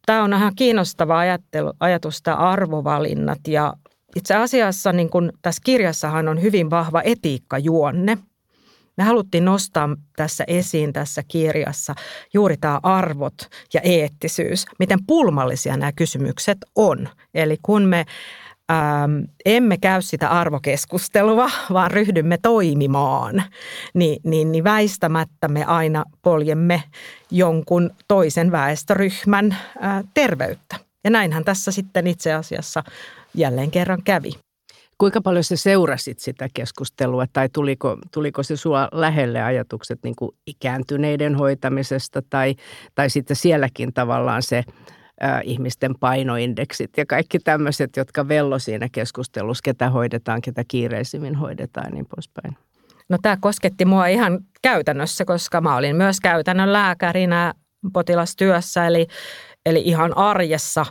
tämä 0.07 0.23
on 0.23 0.33
ihan 0.33 0.55
kiinnostava 0.55 1.19
ajattelu, 1.19 1.73
ajatus, 1.79 2.21
tämä 2.21 2.37
arvovalinnat 2.37 3.39
ja 3.47 3.73
itse 4.15 4.35
asiassa 4.35 4.93
niin 4.93 5.09
kun 5.09 5.31
tässä 5.41 5.61
kirjassahan 5.65 6.27
on 6.27 6.41
hyvin 6.41 6.69
vahva 6.69 7.01
etiikkajuonne. 7.01 8.17
Me 8.97 9.03
haluttiin 9.03 9.45
nostaa 9.45 9.89
tässä 10.15 10.43
esiin 10.47 10.93
tässä 10.93 11.23
kirjassa 11.27 11.95
juuri 12.33 12.57
tämä 12.57 12.79
arvot 12.83 13.35
ja 13.73 13.81
eettisyys, 13.81 14.65
miten 14.79 14.99
pulmallisia 15.07 15.77
nämä 15.77 15.91
kysymykset 15.91 16.57
on. 16.75 17.09
Eli 17.33 17.57
kun 17.61 17.83
me 17.83 18.05
ähm, 18.71 19.19
emme 19.45 19.77
käy 19.77 20.01
sitä 20.01 20.29
arvokeskustelua, 20.29 21.49
vaan 21.73 21.91
ryhdymme 21.91 22.37
toimimaan, 22.41 23.43
niin, 23.93 24.21
niin, 24.23 24.51
niin 24.51 24.63
väistämättä 24.63 25.47
me 25.47 25.65
aina 25.65 26.03
poljemme 26.21 26.83
jonkun 27.31 27.91
toisen 28.07 28.51
väestöryhmän 28.51 29.51
äh, 29.83 30.03
terveyttä. 30.13 30.75
Ja 31.03 31.09
näinhän 31.09 31.43
tässä 31.43 31.71
sitten 31.71 32.07
itse 32.07 32.33
asiassa 32.33 32.83
jälleen 33.33 33.71
kerran 33.71 34.03
kävi. 34.03 34.31
Kuinka 34.97 35.21
paljon 35.21 35.43
se 35.43 35.57
seurasit 35.57 36.19
sitä 36.19 36.47
keskustelua 36.53 37.25
tai 37.33 37.49
tuliko, 37.49 37.97
tuliko 38.11 38.43
se 38.43 38.57
sua 38.57 38.87
lähelle 38.91 39.41
ajatukset 39.41 39.99
niin 40.03 40.15
kuin 40.15 40.31
ikääntyneiden 40.47 41.35
hoitamisesta 41.35 42.21
tai, 42.29 42.55
tai 42.95 43.09
sitten 43.09 43.35
sielläkin 43.35 43.93
tavallaan 43.93 44.43
se 44.43 44.63
ihmisten 45.43 45.95
painoindeksit 45.99 46.91
ja 46.97 47.05
kaikki 47.05 47.39
tämmöiset, 47.39 47.97
jotka 47.97 48.27
vello 48.27 48.59
siinä 48.59 48.89
keskustelussa, 48.91 49.61
ketä 49.63 49.89
hoidetaan, 49.89 50.41
ketä 50.41 50.63
kiireisimmin 50.67 51.35
hoidetaan 51.35 51.85
ja 51.85 51.93
niin 51.93 52.05
poispäin. 52.15 52.57
No 53.09 53.17
tämä 53.21 53.37
kosketti 53.39 53.85
mua 53.85 54.07
ihan 54.07 54.39
käytännössä, 54.61 55.25
koska 55.25 55.61
mä 55.61 55.75
olin 55.75 55.95
myös 55.95 56.19
käytännön 56.19 56.73
lääkärinä 56.73 57.53
potilastyössä, 57.93 58.87
eli, 58.87 59.07
eli 59.65 59.81
ihan 59.85 60.17
arjessa 60.17 60.85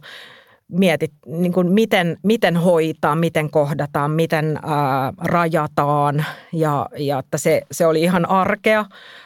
mietit, 0.72 1.12
niin 1.26 1.52
kuin 1.52 1.72
miten, 1.72 2.16
miten 2.22 2.56
hoitaa, 2.56 3.16
miten 3.16 3.50
kohdataan, 3.50 4.10
miten 4.10 4.58
ää, 4.62 5.12
rajataan 5.18 6.24
ja, 6.52 6.88
ja 6.98 7.18
että 7.18 7.38
se, 7.38 7.62
se 7.70 7.86
oli 7.86 8.02
ihan 8.02 8.30
arkea. 8.30 8.84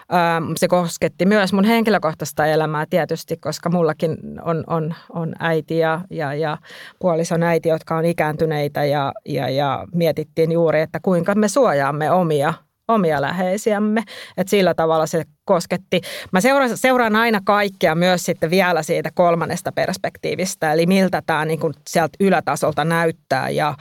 Ää, 0.09 0.43
se 0.57 0.69
kosketti 0.69 1.27
myös 1.27 1.53
mun 1.53 1.65
henkilökohtaista 1.65 2.47
elämää 2.47 2.87
tietysti, 2.91 3.37
koska 3.37 3.71
mullakin 3.71 4.17
on, 4.43 4.65
on, 4.67 4.95
on 5.13 5.35
äiti 5.39 5.79
ja, 5.79 6.01
ja, 6.11 6.35
ja 6.35 6.59
puolison 6.99 7.43
äiti, 7.43 7.69
jotka 7.69 7.97
on 7.97 8.05
ikääntyneitä 8.05 8.85
ja, 8.85 9.13
ja, 9.25 9.49
ja 9.49 9.87
mietittiin 9.95 10.53
juuri, 10.53 10.81
että 10.81 11.01
kuinka 11.03 11.35
me 11.35 11.49
suojaamme 11.49 12.11
omia 12.11 12.55
omia 12.91 13.21
läheisiämme. 13.21 14.03
Että 14.37 14.51
sillä 14.51 14.75
tavalla 14.75 15.07
se 15.07 15.25
kosketti. 15.45 16.01
Mä 16.33 16.41
seuraan, 16.41 16.77
seuraan 16.77 17.17
aina 17.17 17.41
kaikkea 17.45 17.95
myös 17.95 18.25
sitten 18.25 18.51
vielä 18.51 18.83
siitä 18.83 19.11
kolmannesta 19.15 19.73
perspektiivistä, 19.73 20.73
eli 20.73 20.87
miltä 20.87 21.23
tämä 21.27 21.45
niin 21.45 21.61
kuin 21.61 21.75
sieltä 21.89 22.17
ylätasolta 22.21 22.85
näyttää. 22.85 23.51
Ja, 23.51 23.75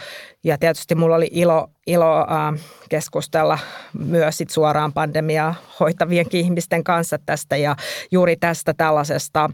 ja 0.43 0.57
tietysti 0.57 0.95
mulla 0.95 1.15
oli 1.15 1.27
ilo, 1.31 1.67
ilo 1.87 2.19
äh, 2.19 2.59
keskustella 2.89 3.59
myös 3.93 4.37
sit 4.37 4.49
suoraan 4.49 4.93
pandemiaa 4.93 5.55
hoitavienkin 5.79 6.41
ihmisten 6.41 6.83
kanssa 6.83 7.17
tästä 7.25 7.57
ja 7.57 7.75
juuri 8.11 8.35
tästä 8.35 8.73
tällaisesta 8.73 9.49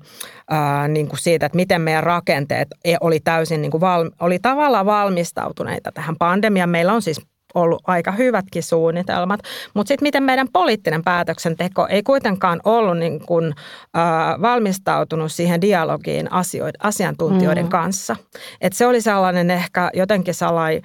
äh, 0.53 0.87
niin 0.87 1.07
kuin 1.07 1.19
siitä, 1.19 1.45
että 1.45 1.55
miten 1.55 1.81
meidän 1.81 2.03
rakenteet 2.03 2.67
e, 2.85 2.95
oli 3.01 3.19
täysin 3.19 3.61
niin 3.61 3.71
kuin 3.71 3.81
val, 3.81 4.09
oli 4.19 4.39
tavallaan 4.39 4.85
valmistautuneita 4.85 5.91
tähän 5.91 6.15
pandemiaan. 6.19 6.69
Meillä 6.69 6.93
on 6.93 7.01
siis 7.01 7.21
ollut 7.55 7.81
aika 7.87 8.11
hyvätkin 8.11 8.63
suunnitelmat. 8.63 9.39
Mutta 9.73 9.87
sitten 9.87 10.05
miten 10.05 10.23
meidän 10.23 10.47
poliittinen 10.53 11.03
päätöksenteko 11.03 11.87
ei 11.87 12.03
kuitenkaan 12.03 12.61
ollut 12.63 12.97
niin 12.97 13.25
kuin, 13.25 13.53
äh, 13.97 14.41
valmistautunut 14.41 15.31
siihen 15.31 15.61
dialogiin 15.61 16.31
asioid, 16.31 16.75
asiantuntijoiden 16.79 17.65
mm. 17.65 17.69
kanssa. 17.69 18.15
Et 18.61 18.73
se 18.73 18.87
oli 18.87 19.01
sellainen 19.01 19.51
ehkä 19.51 19.89
jotenkin 19.93 20.33
salai 20.33 20.81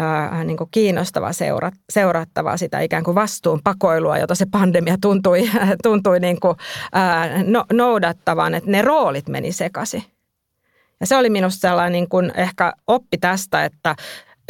äh, 0.00 0.44
niin 0.44 0.56
kuin 0.56 0.68
kiinnostava 0.70 1.32
seura, 1.32 1.70
seurattava 1.90 2.56
sitä 2.56 2.80
ikään 2.80 3.04
kuin 3.04 3.14
vastuun 3.14 3.60
pakoilua, 3.64 4.18
jota 4.18 4.34
se 4.34 4.46
pandemia 4.50 4.96
tuntui, 5.00 5.50
tuntui 5.82 6.20
niin 6.20 6.40
kuin, 6.40 6.56
äh, 6.96 7.44
no, 7.44 7.64
noudattavan, 7.72 8.54
että 8.54 8.70
ne 8.70 8.82
roolit 8.82 9.28
meni 9.28 9.52
sekaisin. 9.52 10.04
Ja 11.00 11.06
se 11.06 11.16
oli 11.16 11.30
minusta 11.30 11.60
sellainen 11.60 11.92
niin 11.92 12.08
kuin 12.08 12.32
ehkä 12.34 12.72
oppi 12.86 13.18
tästä, 13.18 13.64
että 13.64 13.96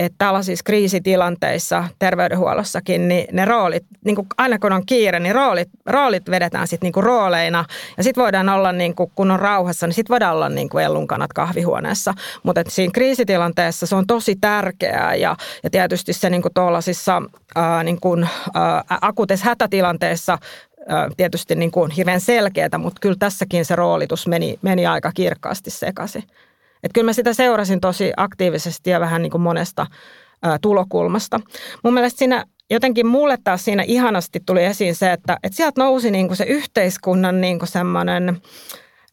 että 0.00 0.14
tällaisissa 0.19 0.62
kriisitilanteissa 0.64 1.85
terveydenhuollossakin, 1.99 3.09
niin 3.09 3.26
ne 3.33 3.45
roolit, 3.45 3.85
niin 4.04 4.16
kuin 4.16 4.26
aina 4.38 4.59
kun 4.59 4.73
on 4.73 4.87
kiire, 4.87 5.21
niin 5.21 5.35
roolit, 5.35 5.69
roolit 5.87 6.30
vedetään 6.30 6.69
sitten 6.69 6.92
niin 6.95 7.04
rooleina. 7.04 7.64
Ja 7.97 8.02
sitten 8.02 8.23
voidaan 8.23 8.49
olla, 8.49 8.73
niin 8.73 8.95
kuin, 8.95 9.12
kun 9.14 9.30
on 9.30 9.40
rauhassa, 9.40 9.87
niin 9.87 9.95
sitten 9.95 10.14
voidaan 10.14 10.35
olla 10.35 10.49
niin 10.49 10.69
kuin 10.69 10.85
ellunkanat 10.85 11.33
kahvihuoneessa. 11.33 12.14
Mutta 12.42 12.62
siinä 12.69 12.90
kriisitilanteessa 12.95 13.87
se 13.87 13.97
on 13.97 14.07
tosi 14.07 14.37
tärkeää 14.40 15.14
ja, 15.14 15.37
ja 15.62 15.71
tietysti 15.71 16.12
se 16.12 16.30
niin 16.30 16.42
kuin 16.42 16.54
tuollaisissa 16.54 17.23
ää, 17.54 17.83
niin 17.83 18.00
kuin, 18.00 18.28
ää, 18.54 18.85
akuutissa 18.88 19.47
hätätilanteessa 19.47 20.38
tietysti 21.16 21.54
niin 21.54 21.71
kuin 21.71 21.90
hirveän 21.90 22.21
selkeää, 22.21 22.78
mutta 22.78 23.00
kyllä 23.00 23.16
tässäkin 23.19 23.64
se 23.64 23.76
roolitus 23.76 24.26
meni, 24.26 24.59
meni 24.62 24.87
aika 24.87 25.12
kirkkaasti 25.14 25.71
sekaisin. 25.71 26.23
Että 26.82 26.94
kyllä 26.94 27.06
mä 27.06 27.12
sitä 27.12 27.34
seurasin 27.34 27.80
tosi 27.80 28.12
aktiivisesti 28.16 28.90
ja 28.90 29.00
vähän 29.00 29.22
niin 29.22 29.30
kuin 29.30 29.42
monesta 29.42 29.87
ää, 30.42 30.58
tulokulmasta. 30.62 31.40
Mun 31.84 31.94
mielestä 31.94 32.18
siinä 32.18 32.44
jotenkin 32.70 33.06
mulle 33.06 33.38
taas 33.44 33.64
siinä 33.64 33.82
ihanasti 33.87 34.40
tuli 34.46 34.64
esiin 34.64 34.94
se, 34.94 35.12
että, 35.12 35.38
että 35.42 35.56
sieltä 35.56 35.80
nousi 35.80 36.10
niin 36.10 36.26
kuin 36.26 36.37
se 36.37 36.44
yhteiskunnan 36.44 37.40
niin 37.40 37.58
kuin 37.58 37.68
semmoinen 37.68 38.40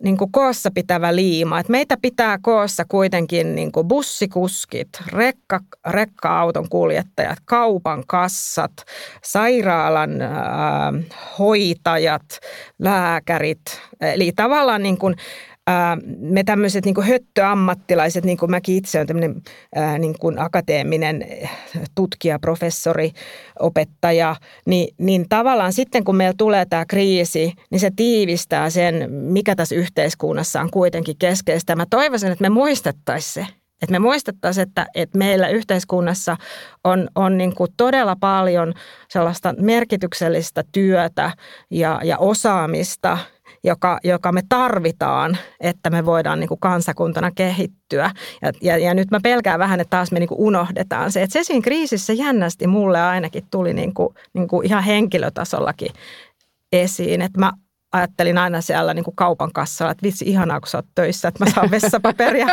niin 0.03 0.17
kuin 0.17 0.31
koossa 0.31 0.71
pitävä 0.71 1.15
liima. 1.15 1.59
Että 1.59 1.71
meitä 1.71 1.97
pitää 2.01 2.39
koossa 2.41 2.85
kuitenkin 2.87 3.55
niin 3.55 3.71
kuin 3.71 3.87
bussikuskit, 3.87 4.89
rekka, 5.07 5.59
rekka-auton 5.87 6.69
kuljettajat, 6.69 7.37
kaupan 7.45 8.03
kassat, 8.07 8.71
sairaalan 9.23 10.21
ää, 10.21 10.93
hoitajat, 11.39 12.39
lääkärit. 12.79 13.81
Eli 14.01 14.31
tavallaan 14.35 14.83
niin 14.83 14.97
kuin 14.97 15.15
me 16.19 16.43
tämmöiset 16.43 16.85
niin 16.85 17.03
höttöammattilaiset, 17.03 18.25
niin 18.25 18.37
kuin 18.37 18.51
mäkin 18.51 18.75
itse 18.75 18.97
olen 18.97 19.07
tämmöinen 19.07 19.41
niin 19.99 20.15
kuin 20.19 20.39
akateeminen 20.39 21.25
tutkija, 21.95 22.39
professori, 22.39 23.11
opettaja, 23.59 24.35
niin, 24.65 24.95
niin 24.97 25.25
tavallaan 25.29 25.73
sitten 25.73 26.03
kun 26.03 26.15
meillä 26.15 26.33
tulee 26.37 26.65
tämä 26.65 26.85
kriisi, 26.85 27.53
niin 27.71 27.79
se 27.79 27.91
tiivistää 27.95 28.69
sen, 28.69 29.11
mikä 29.11 29.55
tässä 29.55 29.75
yhteiskunnassa 29.75 30.61
on 30.61 30.71
kuitenkin 30.71 31.15
keskeistä. 31.19 31.75
Mä 31.75 31.85
toivoisin, 31.89 32.31
että 32.31 32.41
me 32.41 32.49
muistettaisiin 32.49 33.33
se. 33.33 33.53
Että 33.81 33.91
me 33.91 33.99
muistettaisiin, 33.99 34.67
että, 34.67 34.87
että 34.95 35.17
meillä 35.17 35.47
yhteiskunnassa 35.47 36.37
on, 36.83 37.07
on 37.15 37.37
niin 37.37 37.55
kuin 37.55 37.71
todella 37.77 38.15
paljon 38.19 38.73
sellaista 39.09 39.55
merkityksellistä 39.59 40.63
työtä 40.71 41.31
ja, 41.71 42.01
ja 42.03 42.17
osaamista– 42.17 43.17
joka, 43.63 43.99
joka 44.03 44.31
me 44.31 44.41
tarvitaan, 44.49 45.37
että 45.59 45.89
me 45.89 46.05
voidaan 46.05 46.39
niin 46.39 46.47
kuin 46.47 46.59
kansakuntana 46.59 47.31
kehittyä. 47.31 48.11
Ja, 48.41 48.51
ja, 48.61 48.77
ja 48.77 48.93
nyt 48.93 49.11
mä 49.11 49.19
pelkään 49.23 49.59
vähän, 49.59 49.79
että 49.79 49.97
taas 49.97 50.11
me 50.11 50.19
niin 50.19 50.27
kuin 50.27 50.39
unohdetaan 50.39 51.11
se. 51.11 51.23
Että 51.23 51.33
se 51.33 51.43
siinä 51.43 51.63
kriisissä 51.63 52.13
jännästi 52.13 52.67
mulle 52.67 53.01
ainakin 53.01 53.43
tuli 53.51 53.73
niin 53.73 53.93
kuin, 53.93 54.15
niin 54.33 54.47
kuin 54.47 54.65
ihan 54.65 54.83
henkilötasollakin 54.83 55.91
esiin. 56.71 57.21
Että 57.21 57.39
mä 57.39 57.53
ajattelin 57.91 58.37
aina 58.37 58.61
siellä 58.61 58.93
niin 58.93 59.03
kuin 59.03 59.15
kaupan 59.15 59.53
kassalla, 59.53 59.91
että 59.91 60.03
vitsi 60.03 60.25
ihanaa, 60.25 60.59
kun 60.59 60.67
sä 60.67 60.77
oot 60.77 60.85
töissä, 60.95 61.27
että 61.27 61.45
mä 61.45 61.51
saan 61.51 61.71
vessapaperia. 61.71 62.47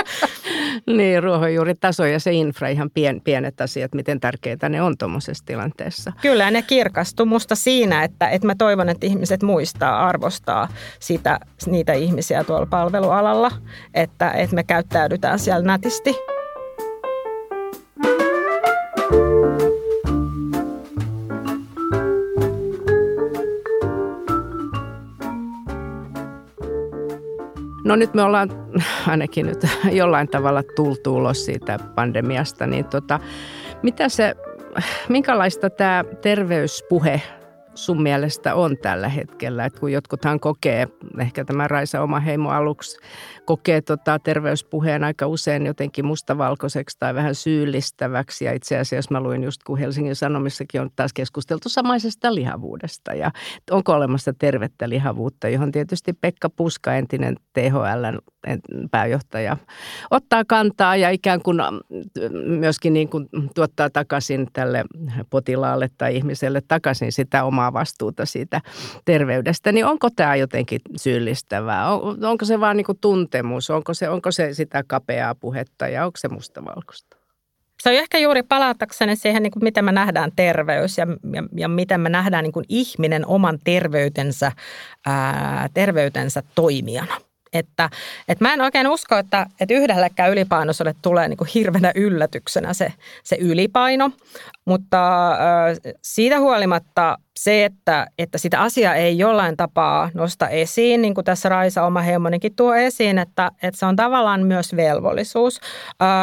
niin, 0.96 1.22
ruohonjuuritaso 1.22 2.06
ja 2.06 2.20
se 2.20 2.32
infra, 2.32 2.68
ihan 2.68 2.90
pien, 2.94 3.20
pienet 3.20 3.60
asiat, 3.60 3.94
miten 3.94 4.20
tärkeitä 4.20 4.68
ne 4.68 4.82
on 4.82 4.98
tuommoisessa 4.98 5.44
tilanteessa. 5.46 6.12
Kyllä, 6.22 6.50
ne 6.50 6.62
kirkastuu 6.62 7.26
musta 7.26 7.54
siinä, 7.54 8.04
että, 8.04 8.28
että 8.28 8.46
mä 8.46 8.54
toivon, 8.54 8.88
että 8.88 9.06
ihmiset 9.06 9.42
muistaa, 9.42 10.08
arvostaa 10.08 10.68
sitä, 11.00 11.40
niitä 11.66 11.92
ihmisiä 11.92 12.44
tuolla 12.44 12.66
palvelualalla, 12.66 13.50
että, 13.94 14.30
että 14.30 14.56
me 14.56 14.62
käyttäydytään 14.62 15.38
siellä 15.38 15.66
nätisti. 15.66 16.33
No 27.94 27.98
nyt 27.98 28.14
me 28.14 28.22
ollaan 28.22 28.50
ainakin 29.06 29.46
nyt 29.46 29.66
jollain 29.92 30.28
tavalla 30.28 30.62
tultu 30.76 31.16
ulos 31.16 31.44
siitä 31.44 31.78
pandemiasta, 31.94 32.66
niin 32.66 32.84
tota, 32.84 33.20
mitä 33.82 34.08
se, 34.08 34.34
minkälaista 35.08 35.70
tämä 35.70 36.04
terveyspuhe 36.22 37.22
sun 37.74 38.02
mielestä 38.02 38.54
on 38.54 38.76
tällä 38.76 39.08
hetkellä? 39.08 39.64
Et 39.64 39.78
kun 39.78 39.92
jotkuthan 39.92 40.40
kokee, 40.40 40.88
ehkä 41.20 41.44
tämä 41.44 41.68
Raisa 41.68 42.02
oma 42.02 42.20
heimo 42.20 42.50
aluksi 42.50 42.98
kokee 43.44 43.80
tota 43.80 44.18
terveyspuheen 44.18 45.04
aika 45.04 45.26
usein 45.26 45.66
jotenkin 45.66 46.06
mustavalkoiseksi 46.06 46.96
tai 46.98 47.14
vähän 47.14 47.34
syyllistäväksi. 47.34 48.44
Ja 48.44 48.52
itse 48.52 48.78
asiassa 48.78 49.14
mä 49.14 49.20
luin 49.20 49.44
just, 49.44 49.62
kun 49.62 49.78
Helsingin 49.78 50.16
Sanomissakin 50.16 50.80
on 50.80 50.90
taas 50.96 51.12
keskusteltu 51.12 51.68
samaisesta 51.68 52.34
lihavuudesta. 52.34 53.14
Ja 53.14 53.30
onko 53.70 53.92
olemassa 53.92 54.32
tervettä 54.38 54.88
lihavuutta, 54.88 55.48
johon 55.48 55.72
tietysti 55.72 56.12
Pekka 56.12 56.50
Puska, 56.50 56.94
entinen 56.94 57.36
THL 57.52 58.04
pääjohtaja, 58.90 59.56
ottaa 60.10 60.44
kantaa 60.44 60.96
ja 60.96 61.10
ikään 61.10 61.42
kuin 61.42 61.58
myöskin 62.46 62.92
niin 62.92 63.08
kuin 63.08 63.28
tuottaa 63.54 63.90
takaisin 63.90 64.46
tälle 64.52 64.84
potilaalle 65.30 65.90
tai 65.98 66.16
ihmiselle 66.16 66.62
takaisin 66.68 67.12
sitä 67.12 67.44
omaa 67.44 67.63
vastuuta 67.72 68.26
siitä 68.26 68.60
terveydestä. 69.04 69.72
Niin 69.72 69.86
onko 69.86 70.08
tämä 70.16 70.36
jotenkin 70.36 70.80
syyllistävää? 70.96 71.94
On, 71.94 72.24
onko 72.24 72.44
se 72.44 72.60
vaan 72.60 72.76
niin 72.76 72.84
kuin 72.84 72.98
tuntemus? 73.00 73.70
Onko 73.70 73.94
se, 73.94 74.08
onko 74.08 74.32
se 74.32 74.54
sitä 74.54 74.84
kapeaa 74.86 75.34
puhetta 75.34 75.88
ja 75.88 76.06
onko 76.06 76.16
se 76.16 76.28
mustavalkoista? 76.28 77.16
Se 77.82 77.90
on 77.90 77.96
ehkä 77.96 78.18
juuri 78.18 78.42
palatakseni 78.42 79.16
siihen, 79.16 79.42
niin 79.42 79.50
kuin 79.50 79.64
miten 79.64 79.84
me 79.84 79.92
nähdään 79.92 80.30
terveys 80.36 80.98
ja, 80.98 81.06
ja, 81.32 81.42
ja 81.56 81.68
miten 81.68 82.00
me 82.00 82.08
nähdään 82.08 82.42
niin 82.42 82.52
kuin 82.52 82.66
ihminen 82.68 83.26
oman 83.26 83.58
terveytensä, 83.64 84.52
ää, 85.06 85.68
terveytensä 85.74 86.42
toimijana. 86.54 87.16
Että, 87.52 87.90
että 88.28 88.44
mä 88.44 88.52
en 88.52 88.60
oikein 88.60 88.88
usko, 88.88 89.16
että, 89.16 89.46
että 89.60 89.74
yhdellekään 89.74 90.30
ylipainoiselle 90.30 90.94
tulee 91.02 91.28
niin 91.28 91.36
kuin 91.36 91.50
hirveänä 91.54 91.92
yllätyksenä 91.94 92.74
se, 92.74 92.92
se 93.22 93.36
ylipaino, 93.40 94.10
mutta 94.64 95.30
äh, 95.32 95.94
siitä 96.02 96.40
huolimatta 96.40 97.18
se, 97.38 97.64
että, 97.64 98.06
että 98.18 98.38
sitä 98.38 98.60
asiaa 98.60 98.94
ei 98.94 99.18
jollain 99.18 99.56
tapaa 99.56 100.10
nosta 100.14 100.48
esiin, 100.48 101.02
niin 101.02 101.14
kuin 101.14 101.24
tässä 101.24 101.48
Raisa 101.48 101.82
oma 101.82 102.00
heimoninkin 102.00 102.56
tuo 102.56 102.74
esiin, 102.74 103.18
että, 103.18 103.50
että 103.62 103.78
se 103.78 103.86
on 103.86 103.96
tavallaan 103.96 104.46
myös 104.46 104.76
velvollisuus. 104.76 105.60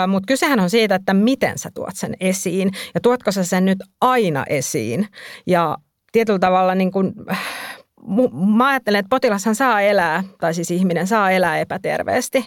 Mutta 0.08 0.28
kysehän 0.28 0.60
on 0.60 0.70
siitä, 0.70 0.96
että 0.96 1.14
miten 1.14 1.58
sä 1.58 1.70
tuot 1.74 1.96
sen 1.96 2.14
esiin 2.20 2.72
ja 2.94 3.02
tuotko 3.02 3.32
sä 3.32 3.44
sen 3.44 3.66
nyt 3.66 3.80
aina 4.02 4.44
esiin. 4.50 5.08
Ja 5.48 5.78
tietyllä 6.12 6.40
tavalla 6.40 6.76
niin 6.76 6.92
kuin, 6.92 7.14
mä 8.58 8.68
ajattelen, 8.68 9.00
että 9.00 9.10
potilashan 9.10 9.56
saa 9.56 9.82
elää, 9.82 10.24
tai 10.40 10.54
siis 10.54 10.72
ihminen 10.72 11.08
saa 11.08 11.32
elää 11.32 11.60
epäterveesti. 11.60 12.46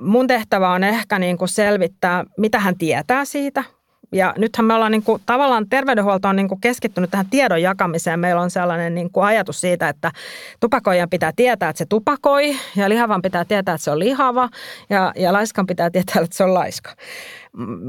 Mun 0.00 0.26
tehtävä 0.26 0.70
on 0.70 0.84
ehkä 0.84 1.18
niin 1.18 1.38
kuin 1.38 1.48
selvittää, 1.48 2.24
mitä 2.38 2.58
hän 2.58 2.78
tietää 2.78 3.24
siitä, 3.24 3.64
ja 4.12 4.34
nythän 4.38 4.64
me 4.64 4.74
ollaan 4.74 4.92
niin 4.92 5.02
kuin, 5.02 5.22
tavallaan 5.26 5.68
terveydenhuolto 5.68 6.28
on 6.28 6.36
niin 6.36 6.48
kuin 6.48 6.60
keskittynyt 6.60 7.10
tähän 7.10 7.26
tiedon 7.30 7.62
jakamiseen. 7.62 8.20
Meillä 8.20 8.40
on 8.40 8.50
sellainen 8.50 8.94
niin 8.94 9.10
kuin 9.12 9.24
ajatus 9.24 9.60
siitä, 9.60 9.88
että 9.88 10.12
tupakoijan 10.60 11.10
pitää 11.10 11.32
tietää, 11.36 11.70
että 11.70 11.78
se 11.78 11.86
tupakoi 11.86 12.56
ja 12.76 12.88
lihavan 12.88 13.22
pitää 13.22 13.44
tietää, 13.44 13.74
että 13.74 13.84
se 13.84 13.90
on 13.90 13.98
lihava 13.98 14.48
ja, 14.90 15.12
ja 15.16 15.32
laiskan 15.32 15.66
pitää 15.66 15.90
tietää, 15.90 16.22
että 16.22 16.36
se 16.36 16.44
on 16.44 16.54
laiska. 16.54 16.94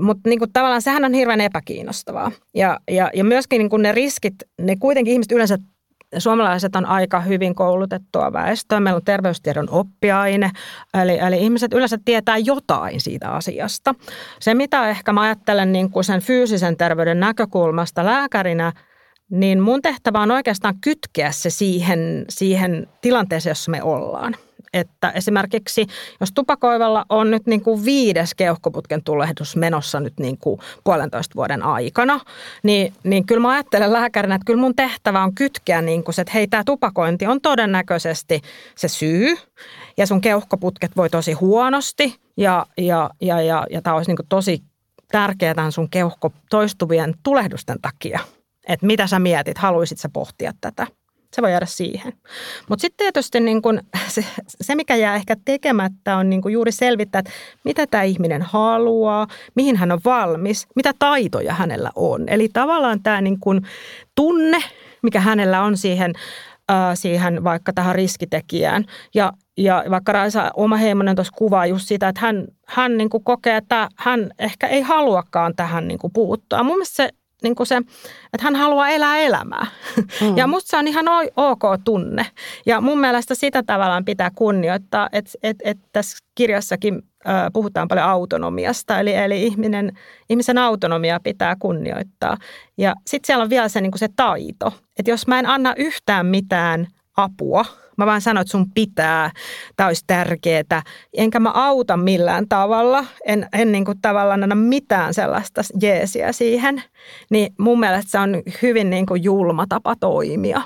Mutta 0.01 0.29
niin 0.29 0.39
tavallaan 0.53 0.81
sehän 0.81 1.05
on 1.05 1.13
hirveän 1.13 1.41
epäkiinnostavaa. 1.41 2.31
Ja, 2.53 2.79
ja, 2.91 3.11
ja 3.13 3.23
myöskin 3.23 3.59
niin 3.59 3.69
kuin 3.69 3.81
ne 3.81 3.91
riskit, 3.91 4.35
ne 4.61 4.75
kuitenkin 4.75 5.11
ihmiset 5.11 5.31
yleensä 5.31 5.57
suomalaiset 6.19 6.75
on 6.75 6.85
aika 6.85 7.19
hyvin 7.19 7.55
koulutettua 7.55 8.33
väestöä. 8.33 8.79
Meillä 8.79 8.95
on 8.95 9.05
terveystiedon 9.05 9.67
oppiaine, 9.71 10.51
eli, 11.01 11.19
eli 11.19 11.43
ihmiset 11.43 11.73
yleensä 11.73 11.97
tietää 12.05 12.37
jotain 12.37 13.01
siitä 13.01 13.29
asiasta. 13.29 13.95
Se, 14.39 14.53
mitä 14.53 14.89
ehkä 14.89 15.13
mä 15.13 15.21
ajattelen 15.21 15.71
niin 15.71 15.91
kuin 15.91 16.03
sen 16.03 16.21
fyysisen 16.21 16.77
terveyden 16.77 17.19
näkökulmasta 17.19 18.05
lääkärinä, 18.05 18.73
niin 19.31 19.61
mun 19.61 19.81
tehtävä 19.81 20.19
on 20.19 20.31
oikeastaan 20.31 20.75
kytkeä 20.81 21.31
se 21.31 21.49
siihen, 21.49 22.25
siihen 22.29 22.87
tilanteeseen, 23.01 23.51
jossa 23.51 23.71
me 23.71 23.83
ollaan 23.83 24.35
että 24.73 25.11
esimerkiksi 25.11 25.87
jos 26.19 26.31
tupakoivalla 26.31 27.05
on 27.09 27.31
nyt 27.31 27.47
niin 27.47 27.61
kuin 27.61 27.85
viides 27.85 28.35
keuhkoputken 28.35 29.03
tulehdus 29.03 29.55
menossa 29.55 29.99
nyt 29.99 30.13
niin 30.19 30.37
kuin 30.37 30.59
puolentoista 30.83 31.35
vuoden 31.35 31.63
aikana, 31.63 32.19
niin, 32.63 32.93
niin 33.03 33.25
kyllä 33.25 33.41
mä 33.41 33.49
ajattelen 33.49 33.93
lääkärinä, 33.93 34.35
että 34.35 34.45
kyllä 34.45 34.61
mun 34.61 34.75
tehtävä 34.75 35.23
on 35.23 35.35
kytkeä 35.35 35.81
niin 35.81 36.03
kuin 36.03 36.15
se, 36.15 36.21
että 36.21 36.33
hei 36.33 36.47
tämä 36.47 36.63
tupakointi 36.63 37.27
on 37.27 37.41
todennäköisesti 37.41 38.41
se 38.75 38.87
syy 38.87 39.37
ja 39.97 40.07
sun 40.07 40.21
keuhkoputket 40.21 40.91
voi 40.97 41.09
tosi 41.09 41.33
huonosti 41.33 42.15
ja, 42.37 42.65
ja, 42.77 43.09
ja, 43.21 43.41
ja, 43.41 43.65
ja 43.69 43.81
tämä 43.81 43.95
olisi 43.95 44.09
niin 44.09 44.17
kuin 44.17 44.27
tosi 44.29 44.63
tärkeää 45.11 45.55
tämän 45.55 45.71
sun 45.71 45.89
keuhko 45.89 46.31
toistuvien 46.49 47.13
tulehdusten 47.23 47.81
takia. 47.81 48.19
Että 48.67 48.85
mitä 48.85 49.07
sä 49.07 49.19
mietit, 49.19 49.57
haluaisit 49.57 49.99
sä 49.99 50.09
pohtia 50.09 50.53
tätä? 50.61 50.87
Se 51.33 51.41
voi 51.41 51.51
jäädä 51.51 51.65
siihen. 51.65 52.13
Mutta 52.69 52.81
sitten 52.81 52.97
tietysti 53.05 53.39
niin 53.39 53.61
kun 53.61 53.81
se, 54.07 54.25
se, 54.47 54.75
mikä 54.75 54.95
jää 54.95 55.15
ehkä 55.15 55.35
tekemättä, 55.45 56.17
on 56.17 56.29
niin 56.29 56.41
kun 56.41 56.51
juuri 56.51 56.71
selvittää, 56.71 57.19
että 57.19 57.31
mitä 57.63 57.87
tämä 57.87 58.03
ihminen 58.03 58.41
haluaa, 58.41 59.27
mihin 59.55 59.75
hän 59.75 59.91
on 59.91 59.99
valmis, 60.05 60.67
mitä 60.75 60.91
taitoja 60.99 61.53
hänellä 61.53 61.91
on. 61.95 62.29
Eli 62.29 62.49
tavallaan 62.53 63.03
tämä 63.03 63.21
niin 63.21 63.39
kun 63.39 63.61
tunne, 64.15 64.57
mikä 65.01 65.19
hänellä 65.19 65.63
on 65.63 65.77
siihen, 65.77 66.13
äh, 66.71 66.77
siihen 66.93 67.43
vaikka 67.43 67.73
tähän 67.73 67.95
riskitekijään. 67.95 68.85
Ja, 69.15 69.33
ja 69.57 69.83
vaikka 69.89 70.11
Raisa 70.11 70.51
Oma 70.53 70.77
Heimonen 70.77 71.15
tuossa 71.15 71.33
kuvaa 71.37 71.65
just 71.65 71.87
sitä, 71.87 72.07
että 72.07 72.21
hän, 72.21 72.47
hän 72.67 72.97
niin 72.97 73.09
kokee, 73.23 73.57
että 73.57 73.89
hän 73.95 74.31
ehkä 74.39 74.67
ei 74.67 74.81
haluakaan 74.81 75.55
tähän 75.55 75.87
niin 75.87 75.99
puuttua. 76.13 76.63
Mun 76.63 76.75
mielestä 76.75 76.95
se 76.95 77.09
niin 77.43 77.55
kuin 77.55 77.67
se, 77.67 77.77
että 78.33 78.43
hän 78.43 78.55
haluaa 78.55 78.89
elää 78.89 79.17
elämää. 79.17 79.67
Mm. 80.21 80.37
Ja 80.37 80.47
musta 80.47 80.69
se 80.69 80.77
on 80.77 80.87
ihan 80.87 81.05
ok 81.35 81.63
tunne. 81.83 82.25
Ja 82.65 82.81
mun 82.81 82.99
mielestä 82.99 83.35
sitä 83.35 83.63
tavallaan 83.63 84.05
pitää 84.05 84.31
kunnioittaa, 84.35 85.09
että, 85.11 85.31
että, 85.43 85.69
että 85.69 85.87
tässä 85.91 86.17
kirjassakin 86.35 87.01
puhutaan 87.53 87.87
paljon 87.87 88.05
autonomiasta, 88.05 88.99
eli, 88.99 89.15
eli 89.15 89.43
ihminen, 89.43 89.91
ihmisen 90.29 90.57
autonomia 90.57 91.19
pitää 91.23 91.55
kunnioittaa. 91.59 92.37
Ja 92.77 92.95
sitten 93.07 93.27
siellä 93.27 93.43
on 93.43 93.49
vielä 93.49 93.69
se, 93.69 93.81
niin 93.81 93.91
kuin 93.91 93.99
se 93.99 94.09
taito, 94.15 94.73
että 94.99 95.11
jos 95.11 95.27
mä 95.27 95.39
en 95.39 95.45
anna 95.45 95.73
yhtään 95.77 96.25
mitään 96.25 96.87
apua– 97.17 97.65
Mä 97.97 98.05
vaan 98.05 98.21
sanoin, 98.21 98.41
että 98.41 98.51
sun 98.51 98.71
pitää, 98.73 99.31
tämä 99.75 99.87
olisi 99.87 100.03
tärkeää. 100.07 100.81
Enkä 101.13 101.39
mä 101.39 101.51
auta 101.51 101.97
millään 101.97 102.47
tavalla, 102.49 103.05
en, 103.25 103.47
en 103.53 103.71
niin 103.71 103.85
kuin 103.85 104.01
tavallaan 104.01 104.43
anna 104.43 104.55
mitään 104.55 105.13
sellaista 105.13 105.61
jeesiä 105.81 106.31
siihen. 106.31 106.83
Niin 107.29 107.53
mun 107.59 107.79
mielestä 107.79 108.11
se 108.11 108.19
on 108.19 108.41
hyvin 108.61 108.89
niin 108.89 109.05
kuin 109.05 109.23
julma 109.23 109.65
tapa 109.69 109.95
toimia. 109.99 110.61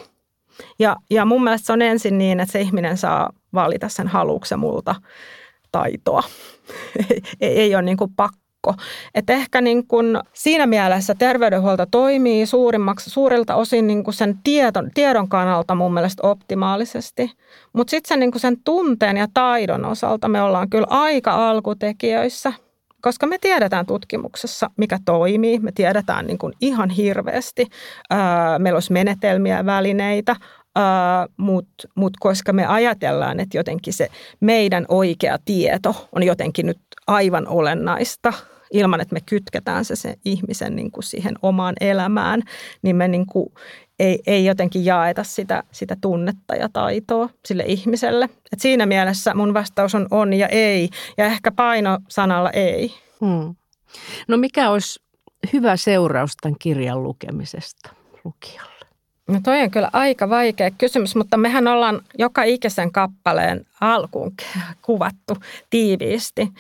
Ja, 0.80 0.96
ja 1.10 1.26
mun 1.26 1.44
mielestä 1.44 1.66
se 1.66 1.74
on 1.74 1.82
ensin 1.82 2.18
niin, 2.18 2.40
että 2.40 2.52
se 2.52 2.62
ihminen 2.62 2.98
saa 2.98 3.30
valita 3.54 3.90
sen 3.90 4.08
haluuksen 4.08 4.60
multa 4.60 4.96
taitoa. 5.72 6.24
ei, 7.42 7.60
ei 7.60 7.76
ole 7.76 7.82
niin 7.82 7.98
kuin 7.98 8.14
pakko 8.16 8.41
pakko. 8.62 8.84
Et 9.16 9.30
ehkä 9.30 9.62
niin 9.62 9.88
kun 9.88 10.20
siinä 10.34 10.68
mielessä 10.68 11.16
terveydenhuolto 11.16 11.86
toimii 11.92 12.46
suurimmaksi, 12.46 13.10
suurilta 13.10 13.56
osin 13.56 13.88
niin 13.88 14.04
kun 14.04 14.14
sen 14.14 14.40
tiedon, 14.44 14.90
tiedon 14.94 15.30
kannalta 15.30 15.76
mun 15.76 15.94
mielestä 15.94 16.28
optimaalisesti. 16.28 17.32
Mutta 17.74 17.92
sitten 17.92 18.08
sen, 18.08 18.20
niin 18.20 18.40
sen 18.40 18.58
tunteen 18.64 19.18
ja 19.18 19.28
taidon 19.34 19.86
osalta 19.86 20.28
me 20.28 20.42
ollaan 20.42 20.70
kyllä 20.70 20.88
aika 20.90 21.50
alkutekijöissä– 21.50 22.54
koska 23.02 23.28
me 23.28 23.38
tiedetään 23.38 23.86
tutkimuksessa, 23.86 24.70
mikä 24.78 25.00
toimii. 25.06 25.60
Me 25.60 25.72
tiedetään 25.72 26.28
niin 26.28 26.38
kuin 26.38 26.54
ihan 26.62 26.90
hirveästi. 26.90 27.68
Meillä 28.58 28.78
olisi 28.78 28.94
menetelmiä 28.94 29.58
ja 29.58 29.66
välineitä, 29.66 30.36
mutta 31.38 31.88
mut 31.96 32.14
koska 32.20 32.54
me 32.54 32.66
ajatellaan, 32.66 33.40
että 33.40 33.58
jotenkin 33.58 33.94
se 33.94 34.08
meidän 34.40 34.86
oikea 34.88 35.38
tieto 35.46 36.10
on 36.16 36.24
jotenkin 36.24 36.66
nyt 36.66 36.80
aivan 37.08 37.48
olennaista, 37.48 38.34
ilman 38.72 39.02
että 39.02 39.14
me 39.14 39.22
kytketään 39.26 39.86
se, 39.86 39.96
se 39.96 40.16
ihmisen 40.26 40.76
niin 40.76 40.92
kuin 40.92 41.04
siihen 41.04 41.36
omaan 41.42 41.76
elämään, 41.82 42.42
niin 42.82 42.96
me 42.96 43.08
niin 43.08 43.26
kuin 43.26 43.54
ei, 44.00 44.20
ei 44.28 44.46
jotenkin 44.46 44.86
jaeta 44.86 45.24
sitä, 45.24 45.64
sitä 45.72 45.98
tunnetta 46.02 46.56
ja 46.56 46.70
taitoa 46.74 47.30
sille 47.46 47.64
ihmiselle. 47.68 48.30
Et 48.54 48.60
siinä 48.60 48.86
mielessä 48.86 49.34
mun 49.34 49.54
vastaus 49.54 49.96
on 49.96 50.08
on 50.12 50.34
ja 50.34 50.48
ei, 50.48 50.90
ja 51.18 51.26
ehkä 51.26 51.52
paino 51.52 51.98
sanalla 52.08 52.50
ei. 52.50 52.94
Hmm. 53.26 53.56
No 54.28 54.38
mikä 54.38 54.70
olisi 54.70 55.00
hyvä 55.54 55.78
seuraus 55.78 56.32
tämän 56.42 56.56
kirjan 56.60 57.04
lukemisesta 57.04 57.90
lukijalle? 58.24 58.72
No 59.28 59.40
toi 59.44 59.62
on 59.62 59.72
kyllä 59.72 59.90
aika 59.94 60.30
vaikea 60.30 60.72
kysymys, 60.72 61.16
mutta 61.16 61.38
mehän 61.38 61.68
ollaan 61.68 62.02
joka 62.18 62.44
ikisen 62.44 62.92
kappaleen 62.92 63.66
alkuun 63.82 64.34
kuvattu 64.82 65.38
tiiviisti 65.70 66.52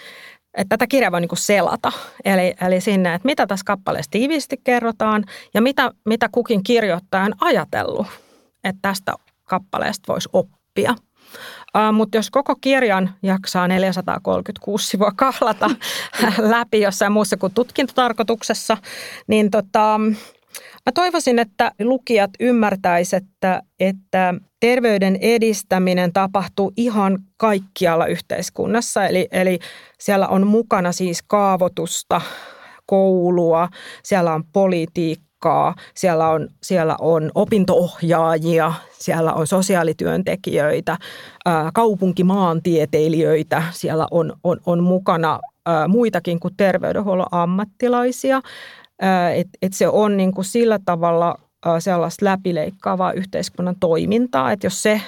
että 0.53 0.69
tätä 0.77 0.87
kirjaa 0.87 1.11
voi 1.11 1.21
niin 1.21 1.29
kuin 1.29 1.39
selata. 1.39 1.91
Eli, 2.25 2.53
eli 2.67 2.81
sinne, 2.81 3.13
että 3.13 3.25
mitä 3.25 3.47
tässä 3.47 3.63
kappaleessa 3.65 4.11
tiiviisti 4.11 4.61
kerrotaan 4.63 5.23
ja 5.53 5.61
mitä, 5.61 5.91
mitä 6.05 6.29
kukin 6.31 6.63
kirjoittaja 6.63 7.23
on 7.23 7.33
ajatellut, 7.41 8.07
että 8.63 8.79
tästä 8.81 9.13
kappaleesta 9.43 10.13
voisi 10.13 10.29
oppia. 10.33 10.95
Uh, 11.75 11.93
mutta 11.93 12.17
jos 12.17 12.29
koko 12.29 12.55
kirjan 12.55 13.15
jaksaa 13.23 13.67
436 13.67 14.87
sivua 14.87 15.11
kahlata 15.15 15.69
läpi 16.37 16.81
jossain 16.81 17.11
muussa 17.11 17.37
kuin 17.37 17.53
tutkintotarkoituksessa, 17.53 18.77
niin 19.27 19.51
tota, 19.51 19.99
Mä 20.85 20.91
toivoisin, 20.93 21.39
että 21.39 21.71
lukijat 21.79 22.31
ymmärtäisivät, 22.39 23.23
että, 23.23 23.61
että 23.79 24.33
terveyden 24.59 25.15
edistäminen 25.21 26.13
tapahtuu 26.13 26.73
ihan 26.77 27.19
kaikkialla 27.37 28.05
yhteiskunnassa. 28.05 29.05
Eli, 29.05 29.27
eli 29.31 29.59
siellä 29.99 30.27
on 30.27 30.47
mukana 30.47 30.91
siis 30.91 31.23
kaavoitusta, 31.27 32.21
koulua, 32.85 33.69
siellä 34.03 34.33
on 34.33 34.43
politiikkaa, 34.53 35.75
siellä 35.95 36.29
on, 36.29 36.47
siellä 36.63 36.95
on 36.99 37.31
opintoohjaajia, 37.35 38.73
siellä 38.91 39.33
on 39.33 39.47
sosiaalityöntekijöitä, 39.47 40.97
kaupunkimaantieteilijöitä, 41.73 43.63
siellä 43.71 44.07
on, 44.11 44.33
on, 44.43 44.59
on 44.65 44.83
mukana 44.83 45.39
muitakin 45.87 46.39
kuin 46.39 46.53
terveydenhuollon 46.57 47.27
ammattilaisia. 47.31 48.41
Että 49.35 49.57
et 49.61 49.73
se 49.73 49.87
on 49.87 50.17
niin 50.17 50.33
kuin 50.33 50.45
sillä 50.45 50.79
tavalla 50.85 51.35
sellaista 51.79 52.25
läpileikkaavaa 52.25 53.13
yhteiskunnan 53.13 53.75
toimintaa, 53.79 54.51
että 54.51 54.65
jos 54.65 54.83
se 54.83 55.01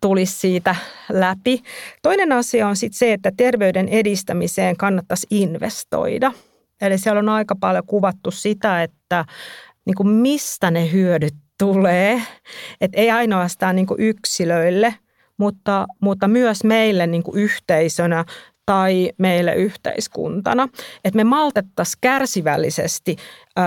tulisi 0.00 0.38
siitä 0.38 0.74
läpi. 1.12 1.62
Toinen 2.02 2.32
asia 2.32 2.68
on 2.68 2.76
sitten 2.76 2.98
se, 2.98 3.12
että 3.12 3.32
terveyden 3.36 3.88
edistämiseen 3.88 4.76
kannattaisi 4.76 5.26
investoida. 5.30 6.32
Eli 6.80 6.98
siellä 6.98 7.18
on 7.18 7.28
aika 7.28 7.56
paljon 7.60 7.86
kuvattu 7.86 8.30
sitä, 8.30 8.82
että 8.82 9.24
niin 9.84 9.94
kuin 9.94 10.08
mistä 10.08 10.70
ne 10.70 10.92
hyödyt 10.92 11.34
tulee. 11.58 12.22
Että 12.80 13.00
ei 13.00 13.10
ainoastaan 13.10 13.76
niin 13.76 13.86
kuin 13.86 14.00
yksilöille, 14.00 14.94
mutta, 15.36 15.86
mutta 16.00 16.28
myös 16.28 16.64
meille 16.64 17.06
niin 17.06 17.22
kuin 17.22 17.38
yhteisönä 17.38 18.24
tai 18.66 19.12
meille 19.18 19.54
yhteiskuntana. 19.54 20.68
Että 21.04 21.16
me 21.16 21.24
maltettaisiin 21.24 21.98
kärsivällisesti 22.00 23.16
ö, 23.58 23.62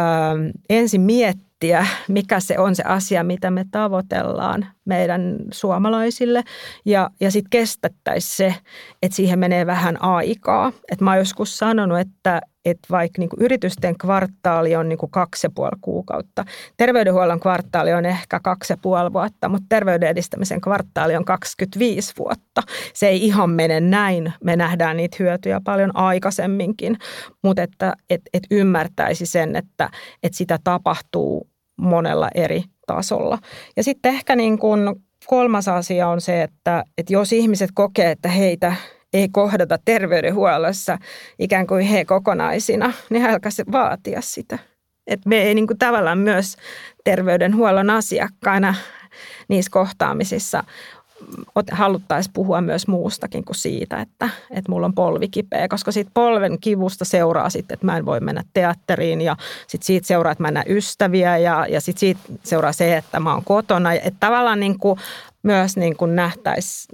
ensin 0.70 1.02
miettiä, 1.02 1.88
mikä 2.08 2.40
se 2.40 2.60
on 2.60 2.76
se 2.76 2.84
asia, 2.84 3.24
mitä 3.24 3.52
me 3.52 3.66
tavoitellaan 3.72 4.68
meidän 4.86 5.36
suomalaisille. 5.52 6.44
Ja, 6.86 7.10
ja 7.20 7.32
sitten 7.32 7.50
kestettäisiin 7.50 8.36
se, 8.36 8.56
että 9.04 9.16
siihen 9.16 9.40
menee 9.40 9.66
vähän 9.66 10.04
aikaa. 10.04 10.72
Että 10.92 11.06
mä 11.06 11.12
oon 11.12 11.18
joskus 11.18 11.58
sanonut, 11.58 12.00
että, 12.00 12.42
että 12.66 12.88
vaikka 12.92 13.20
niin 13.20 13.30
yritysten 13.40 13.98
kvartaali 13.98 14.76
on 14.76 14.90
niin 14.90 15.00
kaksi 15.12 15.48
ja 15.48 15.52
puoli 15.56 15.78
kuukautta, 15.82 16.46
terveydenhuollon 16.78 17.40
kvartaali 17.40 17.94
on 17.94 18.06
ehkä 18.06 18.40
kaksi 18.44 18.74
ja 18.74 18.78
puoli 18.82 19.14
vuotta, 19.14 19.50
mutta 19.50 19.66
terveyden 19.70 20.10
edistämisen 20.10 20.62
kvartaali 20.62 21.16
on 21.16 21.26
25 21.26 22.14
vuotta. 22.20 22.62
Se 22.94 23.08
ei 23.08 23.26
ihan 23.26 23.50
mene 23.50 23.80
näin. 23.80 24.34
Me 24.44 24.56
nähdään 24.56 24.98
niitä 24.98 25.18
hyötyjä 25.20 25.62
paljon 25.64 25.98
aikaisemminkin, 25.98 26.98
mutta 27.44 27.64
että 27.64 27.94
et, 28.10 28.22
et 28.34 28.44
ymmärtäisi 28.52 29.26
sen, 29.26 29.56
että, 29.56 29.90
että 30.24 30.38
sitä 30.38 30.60
tapahtuu 30.64 31.50
monella 31.78 32.30
eri 32.36 32.64
tasolla. 32.88 33.38
Ja 33.78 33.84
sitten 33.84 34.14
ehkä 34.14 34.36
niin 34.36 34.60
kuin 34.60 34.96
kolmas 35.26 35.68
asia 35.68 36.08
on 36.08 36.22
se, 36.22 36.44
että, 36.44 36.84
että 36.98 37.14
jos 37.14 37.34
ihmiset 37.34 37.70
kokee, 37.74 38.12
että 38.12 38.30
heitä 38.30 38.74
ei 39.14 39.30
kohdata 39.30 39.78
terveydenhuollossa 39.86 40.98
ikään 41.40 41.68
kuin 41.68 41.86
he 41.86 42.06
kokonaisina, 42.06 42.94
niin 43.10 43.26
älkää 43.26 43.52
vaatia 43.72 44.22
sitä. 44.22 44.60
Et 45.08 45.20
me 45.26 45.42
ei 45.42 45.56
niin 45.56 45.68
kuin 45.68 45.78
tavallaan 45.78 46.18
myös 46.18 46.56
terveydenhuollon 47.04 47.90
asiakkaina 47.90 48.76
niissä 49.48 49.72
kohtaamisissa 49.72 50.64
haluttaisiin 51.72 52.34
puhua 52.34 52.62
myös 52.62 52.88
muustakin 52.88 53.46
kuin 53.46 53.56
siitä, 53.56 54.02
että, 54.02 54.30
että 54.52 54.72
mulla 54.72 54.86
on 54.86 54.94
polvi 54.94 55.28
kipeä, 55.28 55.68
koska 55.68 55.92
siitä 55.92 56.12
polven 56.14 56.60
kivusta 56.60 57.06
seuraa 57.06 57.50
sitten, 57.50 57.74
että 57.74 57.86
mä 57.86 57.98
en 57.98 58.06
voi 58.06 58.20
mennä 58.20 58.44
teatteriin 58.54 59.22
ja 59.22 59.38
sitten 59.68 59.86
siitä 59.86 60.08
seuraa, 60.08 60.32
että 60.32 60.44
mä 60.44 60.48
en 60.48 60.54
näe 60.54 60.66
ystäviä 60.68 61.38
ja, 61.38 61.66
ja 61.70 61.82
sitten 61.82 62.00
siitä 62.00 62.22
seuraa 62.44 62.74
se, 62.74 62.98
että 62.98 63.20
mä 63.20 63.34
oon 63.34 63.44
kotona. 63.44 63.94
Että 63.94 64.18
tavallaan 64.20 64.60
niin 64.60 64.80
kuin 64.80 65.00
myös 65.44 65.78
niin 65.78 65.98
kuin 65.98 66.16
nähtäisi, 66.16 66.88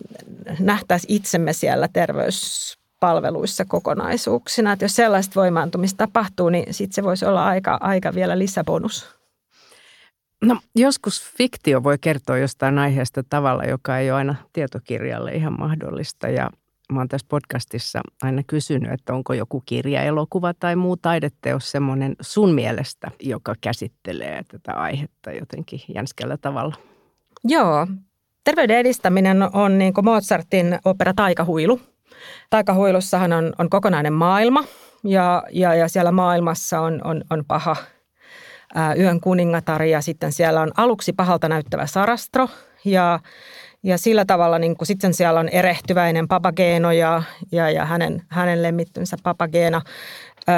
nähtäisi 0.59 1.07
itsemme 1.09 1.53
siellä 1.53 1.87
terveyspalveluissa 1.93 3.65
kokonaisuuksina. 3.65 4.71
Että 4.71 4.85
jos 4.85 4.95
sellaista 4.95 5.39
voimaantumista 5.39 5.97
tapahtuu, 5.97 6.49
niin 6.49 6.73
sitten 6.73 6.95
se 6.95 7.03
voisi 7.03 7.25
olla 7.25 7.45
aika, 7.45 7.77
aika 7.81 8.15
vielä 8.15 8.39
lisäbonus. 8.39 9.14
No 10.45 10.57
joskus 10.75 11.33
fiktio 11.37 11.83
voi 11.83 11.97
kertoa 12.01 12.37
jostain 12.37 12.79
aiheesta 12.79 13.23
tavalla, 13.29 13.63
joka 13.63 13.97
ei 13.97 14.11
ole 14.11 14.17
aina 14.17 14.35
tietokirjalle 14.53 15.31
ihan 15.31 15.59
mahdollista 15.59 16.27
ja 16.27 16.49
mä 16.91 16.99
oon 16.99 17.07
tässä 17.07 17.27
podcastissa 17.29 18.01
aina 18.21 18.43
kysynyt, 18.47 18.91
että 18.91 19.13
onko 19.13 19.33
joku 19.33 19.63
kirja, 19.65 20.01
elokuva 20.01 20.53
tai 20.53 20.75
muu 20.75 20.97
taideteos 20.97 21.71
semmoinen 21.71 22.15
sun 22.21 22.53
mielestä, 22.53 23.11
joka 23.21 23.55
käsittelee 23.61 24.41
tätä 24.47 24.73
aihetta 24.73 25.31
jotenkin 25.31 25.79
jänskällä 25.95 26.37
tavalla? 26.37 26.75
Joo, 27.43 27.87
terveyden 28.43 28.77
edistäminen 28.77 29.55
on 29.55 29.77
niin 29.77 29.93
kuin 29.93 30.05
Mozartin 30.05 30.79
opera 30.85 31.13
Taikahuilu. 31.13 31.81
Taikahuilussahan 32.49 33.33
on, 33.33 33.53
on 33.59 33.69
kokonainen 33.69 34.13
maailma 34.13 34.63
ja, 35.03 35.43
ja, 35.51 35.75
ja 35.75 35.87
siellä 35.87 36.11
maailmassa 36.11 36.79
on, 36.79 37.01
on, 37.03 37.23
on 37.29 37.45
paha– 37.47 37.75
Yön 38.97 39.21
kuningatar 39.21 39.83
ja 39.83 40.01
sitten 40.01 40.31
siellä 40.31 40.61
on 40.61 40.71
aluksi 40.77 41.13
pahalta 41.13 41.49
näyttävä 41.49 41.85
Sarastro 41.85 42.49
ja, 42.85 43.19
ja 43.83 43.97
sillä 43.97 44.25
tavalla 44.25 44.59
niin 44.59 44.77
kuin 44.77 44.87
sitten 44.87 45.13
siellä 45.13 45.39
on 45.39 45.49
erehtyväinen 45.49 46.27
Papageeno 46.27 46.91
ja, 46.91 47.23
ja, 47.51 47.69
ja 47.69 47.85
hänen, 47.85 48.21
hänen 48.29 48.63
lemmittynsä 48.63 49.17
Papageena 49.23 49.81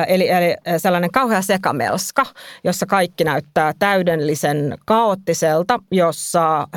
Eli, 0.07 0.29
eli 0.29 0.55
sellainen 0.77 1.11
kauhea 1.11 1.41
sekamelska, 1.41 2.25
jossa 2.63 2.85
kaikki 2.85 3.23
näyttää 3.23 3.73
täydellisen 3.79 4.77
kaoottiselta, 4.85 5.79
jossa 5.91 6.67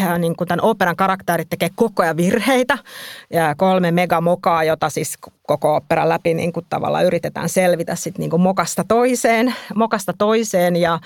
he, 0.00 0.18
niin 0.18 0.36
kuin 0.36 0.48
tämän 0.48 0.64
operan 0.64 0.96
karakterit 0.96 1.50
tekee 1.50 1.68
koko 1.74 2.02
ajan 2.02 2.16
virheitä. 2.16 2.78
Ja 3.32 3.54
kolme 3.54 3.90
megamokaa, 3.90 4.64
jota 4.64 4.90
siis 4.90 5.18
koko 5.42 5.76
operan 5.76 6.08
läpi 6.08 6.34
niin 6.34 6.52
kuin 6.52 6.66
tavallaan 6.68 7.04
yritetään 7.04 7.48
selvitä 7.48 7.94
sit 7.94 8.18
niin 8.18 8.30
kuin 8.30 8.42
mokasta 8.42 8.84
toiseen, 8.88 9.54
mokasta 9.74 10.12
toiseen 10.18 10.76
ja, 10.76 10.98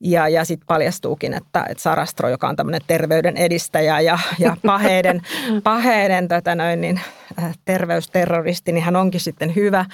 ja, 0.00 0.28
ja 0.28 0.44
sitten 0.44 0.66
paljastuukin, 0.66 1.34
että, 1.34 1.66
että 1.68 1.82
Sarastro, 1.82 2.28
joka 2.28 2.48
on 2.48 2.56
tämmöinen 2.56 2.80
terveyden 2.86 3.36
edistäjä 3.36 4.00
ja, 4.00 4.18
ja 4.38 4.56
paheiden, 4.66 5.22
paheiden 5.64 6.28
tota 6.28 6.54
noin, 6.54 6.80
niin, 6.80 7.00
äh, 7.42 7.58
terveysterroristi, 7.64 8.72
niin 8.72 8.84
hän 8.84 8.96
onkin 8.96 9.20
sitten 9.20 9.54
hyvä, 9.54 9.84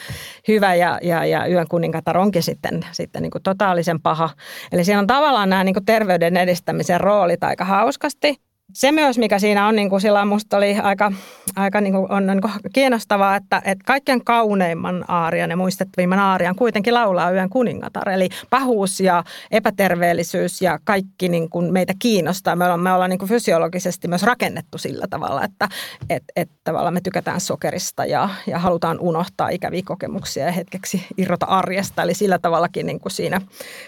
hyvä 0.48 0.74
ja, 0.74 0.98
ja, 1.02 1.24
ja 1.24 1.46
Yön 1.46 1.68
kuningatar 1.68 2.18
onkin 2.18 2.42
sitten, 2.42 2.86
sitten 2.92 3.22
niin 3.22 3.30
kuin 3.30 3.42
totaalisen 3.42 4.00
paha. 4.00 4.30
Eli 4.72 4.84
siinä 4.84 4.98
on 4.98 5.06
tavallaan 5.06 5.50
nämä 5.50 5.64
niin 5.64 5.74
kuin 5.74 5.84
terveyden 5.84 6.36
edistämisen 6.36 7.00
roolit 7.00 7.44
aika 7.44 7.64
hauskasti 7.64 8.36
se 8.72 8.92
myös, 8.92 9.18
mikä 9.18 9.38
siinä 9.38 9.66
on, 9.66 9.76
niin 9.76 9.90
kuin 9.90 10.00
sillä 10.00 10.24
musta 10.24 10.56
oli 10.56 10.76
aika, 10.82 11.12
aika 11.56 11.80
niin 11.80 11.92
kuin, 11.92 12.12
on 12.12 12.26
niin 12.26 12.40
kuin 12.40 12.52
kiinnostavaa, 12.72 13.36
että, 13.36 13.62
että 13.64 13.84
kaikkein 13.86 14.24
kauneimman 14.24 15.04
aarian 15.08 15.50
ja 15.50 15.56
muistettavimman 15.56 16.18
aarian 16.18 16.56
kuitenkin 16.56 16.94
laulaa 16.94 17.30
yön 17.30 17.50
kuningatar. 17.50 18.08
Eli 18.08 18.28
pahuus 18.50 19.00
ja 19.00 19.24
epäterveellisyys 19.50 20.62
ja 20.62 20.78
kaikki 20.84 21.28
niin 21.28 21.50
kuin 21.50 21.72
meitä 21.72 21.92
kiinnostaa. 21.98 22.56
Me 22.56 22.64
ollaan, 22.64 22.80
me 22.80 22.92
ollaan 22.92 23.10
niin 23.10 23.18
kuin 23.18 23.28
fysiologisesti 23.28 24.08
myös 24.08 24.22
rakennettu 24.22 24.78
sillä 24.78 25.06
tavalla, 25.10 25.44
että 25.44 25.68
et, 26.10 26.24
et 26.36 26.50
tavallaan 26.64 26.94
me 26.94 27.00
tykätään 27.00 27.40
sokerista 27.40 28.04
ja, 28.04 28.28
ja 28.46 28.58
halutaan 28.58 29.00
unohtaa 29.00 29.48
ikäviä 29.48 29.82
kokemuksia 29.84 30.46
ja 30.46 30.52
hetkeksi 30.52 31.06
irrota 31.16 31.46
arjesta. 31.46 32.02
Eli 32.02 32.14
sillä 32.14 32.38
tavallakin 32.38 32.86
niin 32.86 33.00
kuin 33.00 33.12
siinä 33.12 33.40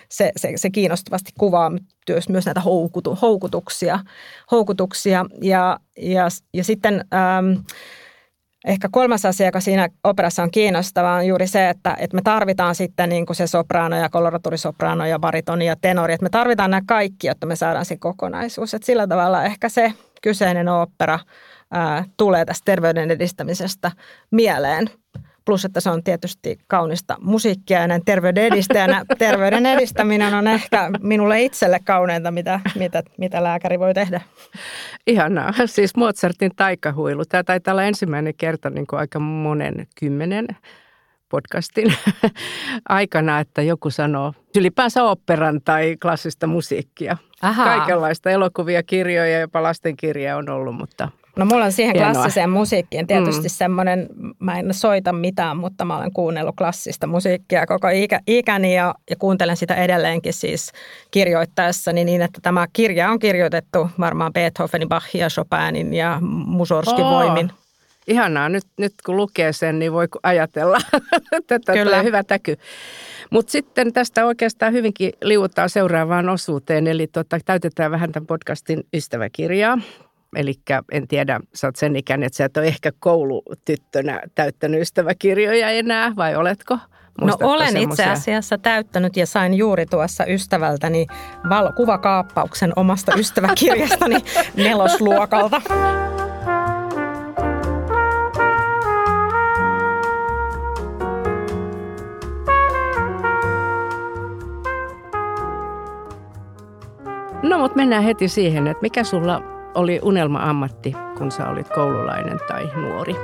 se, 0.08 0.32
se, 0.36 0.52
se 0.56 0.70
kiinnostavasti 0.70 1.32
kuvaa 1.38 1.70
myös 2.28 2.46
näitä 2.46 2.60
houkutu, 2.60 3.18
houkutuksia, 3.22 3.98
houkutuksia. 4.50 4.73
Ja, 5.40 5.78
ja, 5.96 6.28
ja 6.54 6.64
sitten 6.64 7.04
ähm, 7.14 7.60
ehkä 8.66 8.88
kolmas 8.92 9.24
asia, 9.24 9.46
joka 9.46 9.60
siinä 9.60 9.88
operassa 10.04 10.42
on 10.42 10.50
kiinnostava, 10.50 11.14
on 11.14 11.26
juuri 11.26 11.46
se, 11.46 11.68
että, 11.68 11.96
että 12.00 12.14
me 12.14 12.22
tarvitaan 12.24 12.74
sitten 12.74 13.08
niin 13.08 13.26
kuin 13.26 13.36
se 13.36 13.46
soprano 13.46 13.96
ja 13.96 14.08
koloratuurisoprano 14.08 15.06
ja 15.06 15.18
baritoni 15.18 15.66
ja 15.66 15.76
tenori. 15.80 16.14
Että 16.14 16.24
me 16.24 16.30
tarvitaan 16.30 16.70
nämä 16.70 16.82
kaikki, 16.86 17.26
jotta 17.26 17.46
me 17.46 17.56
saadaan 17.56 17.84
se 17.84 17.96
kokonaisuus. 17.96 18.74
Että 18.74 18.86
sillä 18.86 19.06
tavalla 19.06 19.44
ehkä 19.44 19.68
se 19.68 19.92
kyseinen 20.22 20.68
opera 20.68 21.18
ää, 21.70 22.04
tulee 22.16 22.44
tästä 22.44 22.64
terveyden 22.64 23.10
edistämisestä 23.10 23.90
mieleen– 24.30 24.90
Plus, 25.44 25.64
että 25.64 25.80
se 25.80 25.90
on 25.90 26.02
tietysti 26.02 26.58
kaunista 26.66 27.16
musiikkia 27.20 27.80
ja 27.80 27.86
näin 27.86 28.04
terveyden 28.04 28.44
edistäjänä. 28.44 29.04
terveyden 29.18 29.66
edistäminen 29.66 30.34
on 30.34 30.46
ehkä 30.46 30.90
minulle 31.00 31.42
itselle 31.42 31.78
kauneinta, 31.84 32.30
mitä, 32.30 32.60
mitä, 32.78 33.02
mitä 33.18 33.42
lääkäri 33.42 33.78
voi 33.78 33.94
tehdä. 33.94 34.20
Ihanaa. 35.06 35.52
Siis 35.66 35.96
Mozartin 35.96 36.50
taikahuilu. 36.56 37.24
Tämä 37.24 37.44
taitaa 37.44 37.72
olla 37.72 37.84
ensimmäinen 37.84 38.34
kerta 38.36 38.70
niin 38.70 38.86
kuin 38.86 39.00
aika 39.00 39.18
monen 39.18 39.86
kymmenen 40.00 40.46
podcastin 41.28 41.94
aikana, 42.88 43.40
että 43.40 43.62
joku 43.62 43.90
sanoo 43.90 44.32
ylipäänsä 44.56 45.04
operan 45.04 45.60
tai 45.64 45.96
klassista 46.02 46.46
musiikkia. 46.46 47.16
Aha. 47.42 47.64
Kaikenlaista 47.64 48.30
elokuvia, 48.30 48.82
kirjoja, 48.82 49.40
jopa 49.40 49.62
lastenkirja 49.62 50.36
on 50.36 50.48
ollut, 50.48 50.76
mutta– 50.76 51.08
No 51.36 51.44
mulla 51.44 51.64
on 51.64 51.72
siihen 51.72 51.94
Hienoa. 51.96 52.12
klassiseen 52.12 52.50
musiikkiin 52.50 53.06
tietysti 53.06 53.42
mm. 53.42 53.48
semmoinen, 53.48 54.08
mä 54.38 54.58
en 54.58 54.74
soita 54.74 55.12
mitään, 55.12 55.56
mutta 55.56 55.84
mä 55.84 55.96
olen 55.96 56.12
kuunnellut 56.12 56.56
klassista 56.56 57.06
musiikkia 57.06 57.66
koko 57.66 57.88
ikä, 57.88 58.20
ikäni 58.26 58.76
ja, 58.76 58.94
ja 59.10 59.16
kuuntelen 59.16 59.56
sitä 59.56 59.74
edelleenkin 59.74 60.32
siis 60.32 60.72
kirjoittaessani 61.10 62.04
niin, 62.04 62.22
että 62.22 62.40
tämä 62.42 62.66
kirja 62.72 63.10
on 63.10 63.18
kirjoitettu 63.18 63.90
varmaan 64.00 64.32
Beethovenin, 64.32 64.88
Bachin 64.88 65.20
ja 65.20 65.28
Chopinin 65.28 65.94
ja 65.94 66.18
Musorskin 66.46 67.04
oh. 67.04 67.10
voimin. 67.10 67.50
Ihanaa. 68.08 68.48
Nyt, 68.48 68.64
nyt 68.78 68.94
kun 69.06 69.16
lukee 69.16 69.52
sen, 69.52 69.78
niin 69.78 69.92
voi 69.92 70.08
ajatella, 70.22 70.78
että 71.32 71.72
Kyllä. 71.72 71.84
tulee 71.84 72.02
hyvä 72.04 72.22
täky. 72.22 72.56
Mutta 73.30 73.52
sitten 73.52 73.92
tästä 73.92 74.26
oikeastaan 74.26 74.72
hyvinkin 74.72 75.12
liuuttaa 75.22 75.68
seuraavaan 75.68 76.28
osuuteen, 76.28 76.86
eli 76.86 77.06
tota, 77.06 77.38
täytetään 77.44 77.90
vähän 77.90 78.12
tämän 78.12 78.26
podcastin 78.26 78.86
ystäväkirjaa. 78.94 79.78
Eli 80.36 80.54
en 80.92 81.08
tiedä, 81.08 81.40
sä 81.54 81.66
oot 81.66 81.76
sen 81.76 81.96
ikäinen, 81.96 82.26
että 82.26 82.36
sä 82.36 82.44
et 82.44 82.56
ole 82.56 82.66
ehkä 82.66 82.92
koulutyttönä 82.98 84.20
täyttänyt 84.34 84.80
ystäväkirjoja 84.80 85.70
enää, 85.70 86.12
vai 86.16 86.36
oletko? 86.36 86.74
No, 86.74 86.80
Muistatko 87.20 87.46
no 87.46 87.52
olen 87.52 87.72
semmosia? 87.72 88.04
itse 88.04 88.12
asiassa 88.12 88.58
täyttänyt 88.58 89.16
ja 89.16 89.26
sain 89.26 89.54
juuri 89.54 89.86
tuossa 89.86 90.24
ystävältäni 90.26 91.06
val- 91.48 91.72
kuvakaappauksen 91.72 92.72
omasta 92.76 93.12
ystäväkirjastani 93.20 94.16
nelosluokalta. 94.56 95.60
No 107.42 107.58
mutta 107.58 107.76
mennään 107.76 108.02
heti 108.02 108.28
siihen, 108.28 108.66
että 108.66 108.82
mikä 108.82 109.04
sulla 109.04 109.53
oli 109.74 110.00
unelma-ammatti, 110.02 110.92
kun 111.18 111.30
sä 111.30 111.48
olit 111.48 111.68
koululainen 111.68 112.38
tai 112.48 112.70
nuori? 112.76 113.16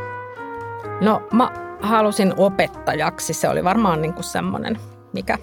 No 1.01 1.23
mä 1.33 1.51
halusin 1.81 2.35
opettajaksi. 2.37 3.33
Se 3.33 3.49
oli 3.49 3.65
varmaan 3.65 4.03
niin 4.03 4.15
kuin 4.15 4.25
semmoinen, 4.25 4.77
mikä 5.13 5.39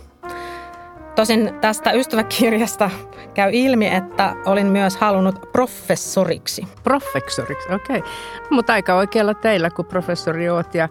Tosin 1.17 1.54
tästä 1.62 1.91
ystäväkirjasta 1.91 2.89
käy 3.34 3.50
ilmi, 3.54 3.88
että 3.96 4.36
olin 4.46 4.67
myös 4.67 4.98
halunnut 4.98 5.52
professoriksi. 5.52 6.67
Professoriksi, 6.84 7.74
okei. 7.74 7.98
Okay. 7.98 8.12
Mutta 8.50 8.74
aika 8.74 8.96
oikealla 8.96 9.34
teillä, 9.34 9.70
kun 9.70 9.86
professori 9.86 10.50
oot 10.50 10.76
ja 10.76 10.89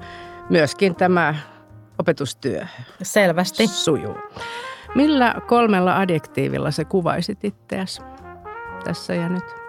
myöskin 0.50 0.94
tämä 0.94 1.34
opetustyö. 1.98 2.66
Selvästi. 3.02 3.66
Sujuu. 3.66 4.18
Millä 4.94 5.34
kolmella 5.46 5.98
adjektiivilla 5.98 6.70
se 6.70 6.84
kuvaisit 6.84 7.44
itseäsi 7.44 8.02
tässä 8.84 9.14
ja 9.14 9.28
nyt? 9.28 9.65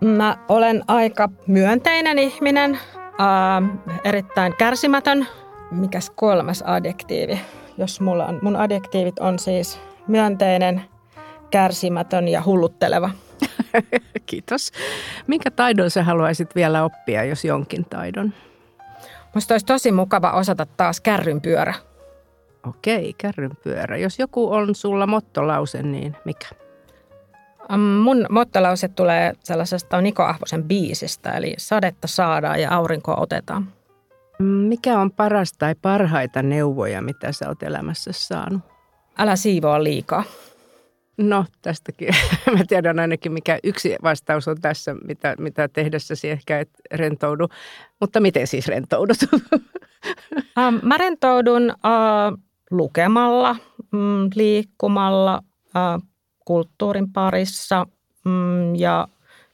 Mä 0.00 0.36
olen 0.48 0.84
aika 0.88 1.28
myönteinen 1.46 2.18
ihminen, 2.18 2.74
äh, 2.74 3.98
erittäin 4.04 4.56
kärsimätön. 4.56 5.26
Mikäs 5.70 6.10
kolmas 6.10 6.62
adjektiivi? 6.66 7.40
Jos 7.78 8.00
mulla 8.00 8.26
on, 8.26 8.38
mun 8.42 8.56
adjektiivit 8.56 9.18
on 9.18 9.38
siis 9.38 9.80
myönteinen, 10.08 10.82
kärsimätön 11.50 12.28
ja 12.28 12.42
hullutteleva. 12.46 13.10
Kiitos. 14.26 14.72
Minkä 15.26 15.50
taidon 15.50 15.90
sä 15.90 16.02
haluaisit 16.02 16.54
vielä 16.54 16.84
oppia, 16.84 17.24
jos 17.24 17.44
jonkin 17.44 17.84
taidon? 17.84 18.34
Musta 19.34 19.54
olisi 19.54 19.66
tosi 19.66 19.92
mukava 19.92 20.30
osata 20.30 20.66
taas 20.76 21.00
kärrynpyörä. 21.00 21.74
Okei, 22.68 23.14
kärrynpyörä. 23.18 23.96
Jos 23.96 24.18
joku 24.18 24.52
on 24.52 24.74
sulla 24.74 25.06
mottolause, 25.06 25.82
niin 25.82 26.16
mikä? 26.24 26.48
Mun 27.78 28.26
mottolause 28.30 28.88
tulee 28.88 29.32
sellaisesta 29.40 30.00
Niko 30.00 30.22
Ahvosen 30.22 30.64
biisistä, 30.64 31.30
eli 31.30 31.54
sadetta 31.58 32.08
saadaan 32.08 32.60
ja 32.60 32.74
aurinkoa 32.74 33.16
otetaan. 33.16 33.72
Mikä 34.38 34.98
on 34.98 35.12
paras 35.12 35.52
tai 35.52 35.74
parhaita 35.82 36.42
neuvoja, 36.42 37.02
mitä 37.02 37.32
sä 37.32 37.48
oot 37.48 37.62
elämässä 37.62 38.10
saanut? 38.12 38.60
Älä 39.18 39.36
siivoa 39.36 39.84
liikaa. 39.84 40.24
No 41.16 41.44
tästäkin. 41.62 42.08
Mä 42.58 42.64
tiedän 42.68 42.98
ainakin, 42.98 43.32
mikä 43.32 43.58
yksi 43.64 43.96
vastaus 44.02 44.48
on 44.48 44.60
tässä, 44.60 44.94
mitä, 44.94 45.34
mitä 45.38 45.68
tehdessäsi 45.68 46.30
ehkä 46.30 46.60
et 46.60 46.70
rentoudu. 46.92 47.48
Mutta 48.00 48.20
miten 48.20 48.46
siis 48.46 48.68
rentoudut? 48.68 49.18
Mä 50.82 50.98
rentoudun 50.98 51.70
äh, 51.70 52.38
lukemalla, 52.70 53.56
mm, 53.92 54.30
liikkumalla, 54.34 55.42
äh, 55.76 56.09
kulttuurin 56.44 57.12
parissa 57.12 57.86
mm, 58.24 58.74
ja 58.74 59.08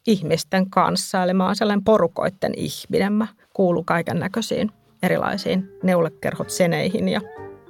ihmisten 0.07 0.71
kanssa. 0.71 1.23
Eli 1.23 1.35
mä 1.35 1.47
oon 1.47 1.57
sellainen 1.57 1.85
porukoitten 1.85 2.53
ihminen. 2.57 3.13
Mä 3.13 3.27
kuulun 3.53 3.85
kaiken 3.85 4.19
näköisiin 4.19 4.71
erilaisiin 5.03 5.69
neulekerhot 5.83 6.51
seneihin 6.51 7.09
ja 7.09 7.21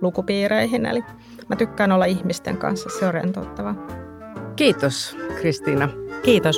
lukupiireihin. 0.01 0.87
Eli 0.87 1.05
mä 1.49 1.57
tykkään 1.57 1.93
olla 1.93 2.05
ihmisten 2.05 2.57
kanssa, 2.57 2.89
se 2.99 3.07
on 3.07 3.15
rentouttavaa. 3.15 3.75
Kiitos 4.57 5.17
Kristiina. 5.41 5.89
Kiitos. 6.23 6.57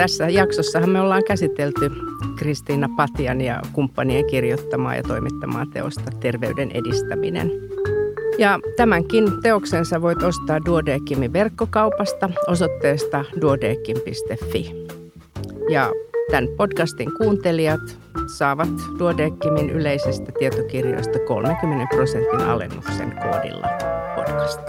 Tässä 0.00 0.28
jaksossahan 0.28 0.90
me 0.90 1.00
ollaan 1.00 1.24
käsitelty 1.24 1.90
Kristiina 2.36 2.88
Patian 2.96 3.40
ja 3.40 3.62
kumppanien 3.72 4.26
kirjoittamaa 4.26 4.94
ja 4.94 5.02
toimittamaa 5.02 5.66
teosta 5.72 6.10
Terveyden 6.20 6.70
edistäminen. 6.74 7.50
Ja 8.38 8.58
tämänkin 8.76 9.42
teoksensa 9.42 10.02
voit 10.02 10.22
ostaa 10.22 10.64
Duodeckimin 10.66 11.32
verkkokaupasta 11.32 12.30
osoitteesta 12.48 13.24
duodekim.fi. 13.40 14.86
Ja 15.70 15.92
tämän 16.30 16.48
podcastin 16.56 17.08
kuuntelijat 17.18 17.98
saavat 18.38 18.68
Duodeckimin 18.98 19.70
yleisistä 19.70 20.32
tietokirjoista 20.38 21.18
30 21.18 21.96
prosentin 21.96 22.40
alennuksen 22.40 23.18
koodilla 23.22 23.68
podcast. 24.16 24.60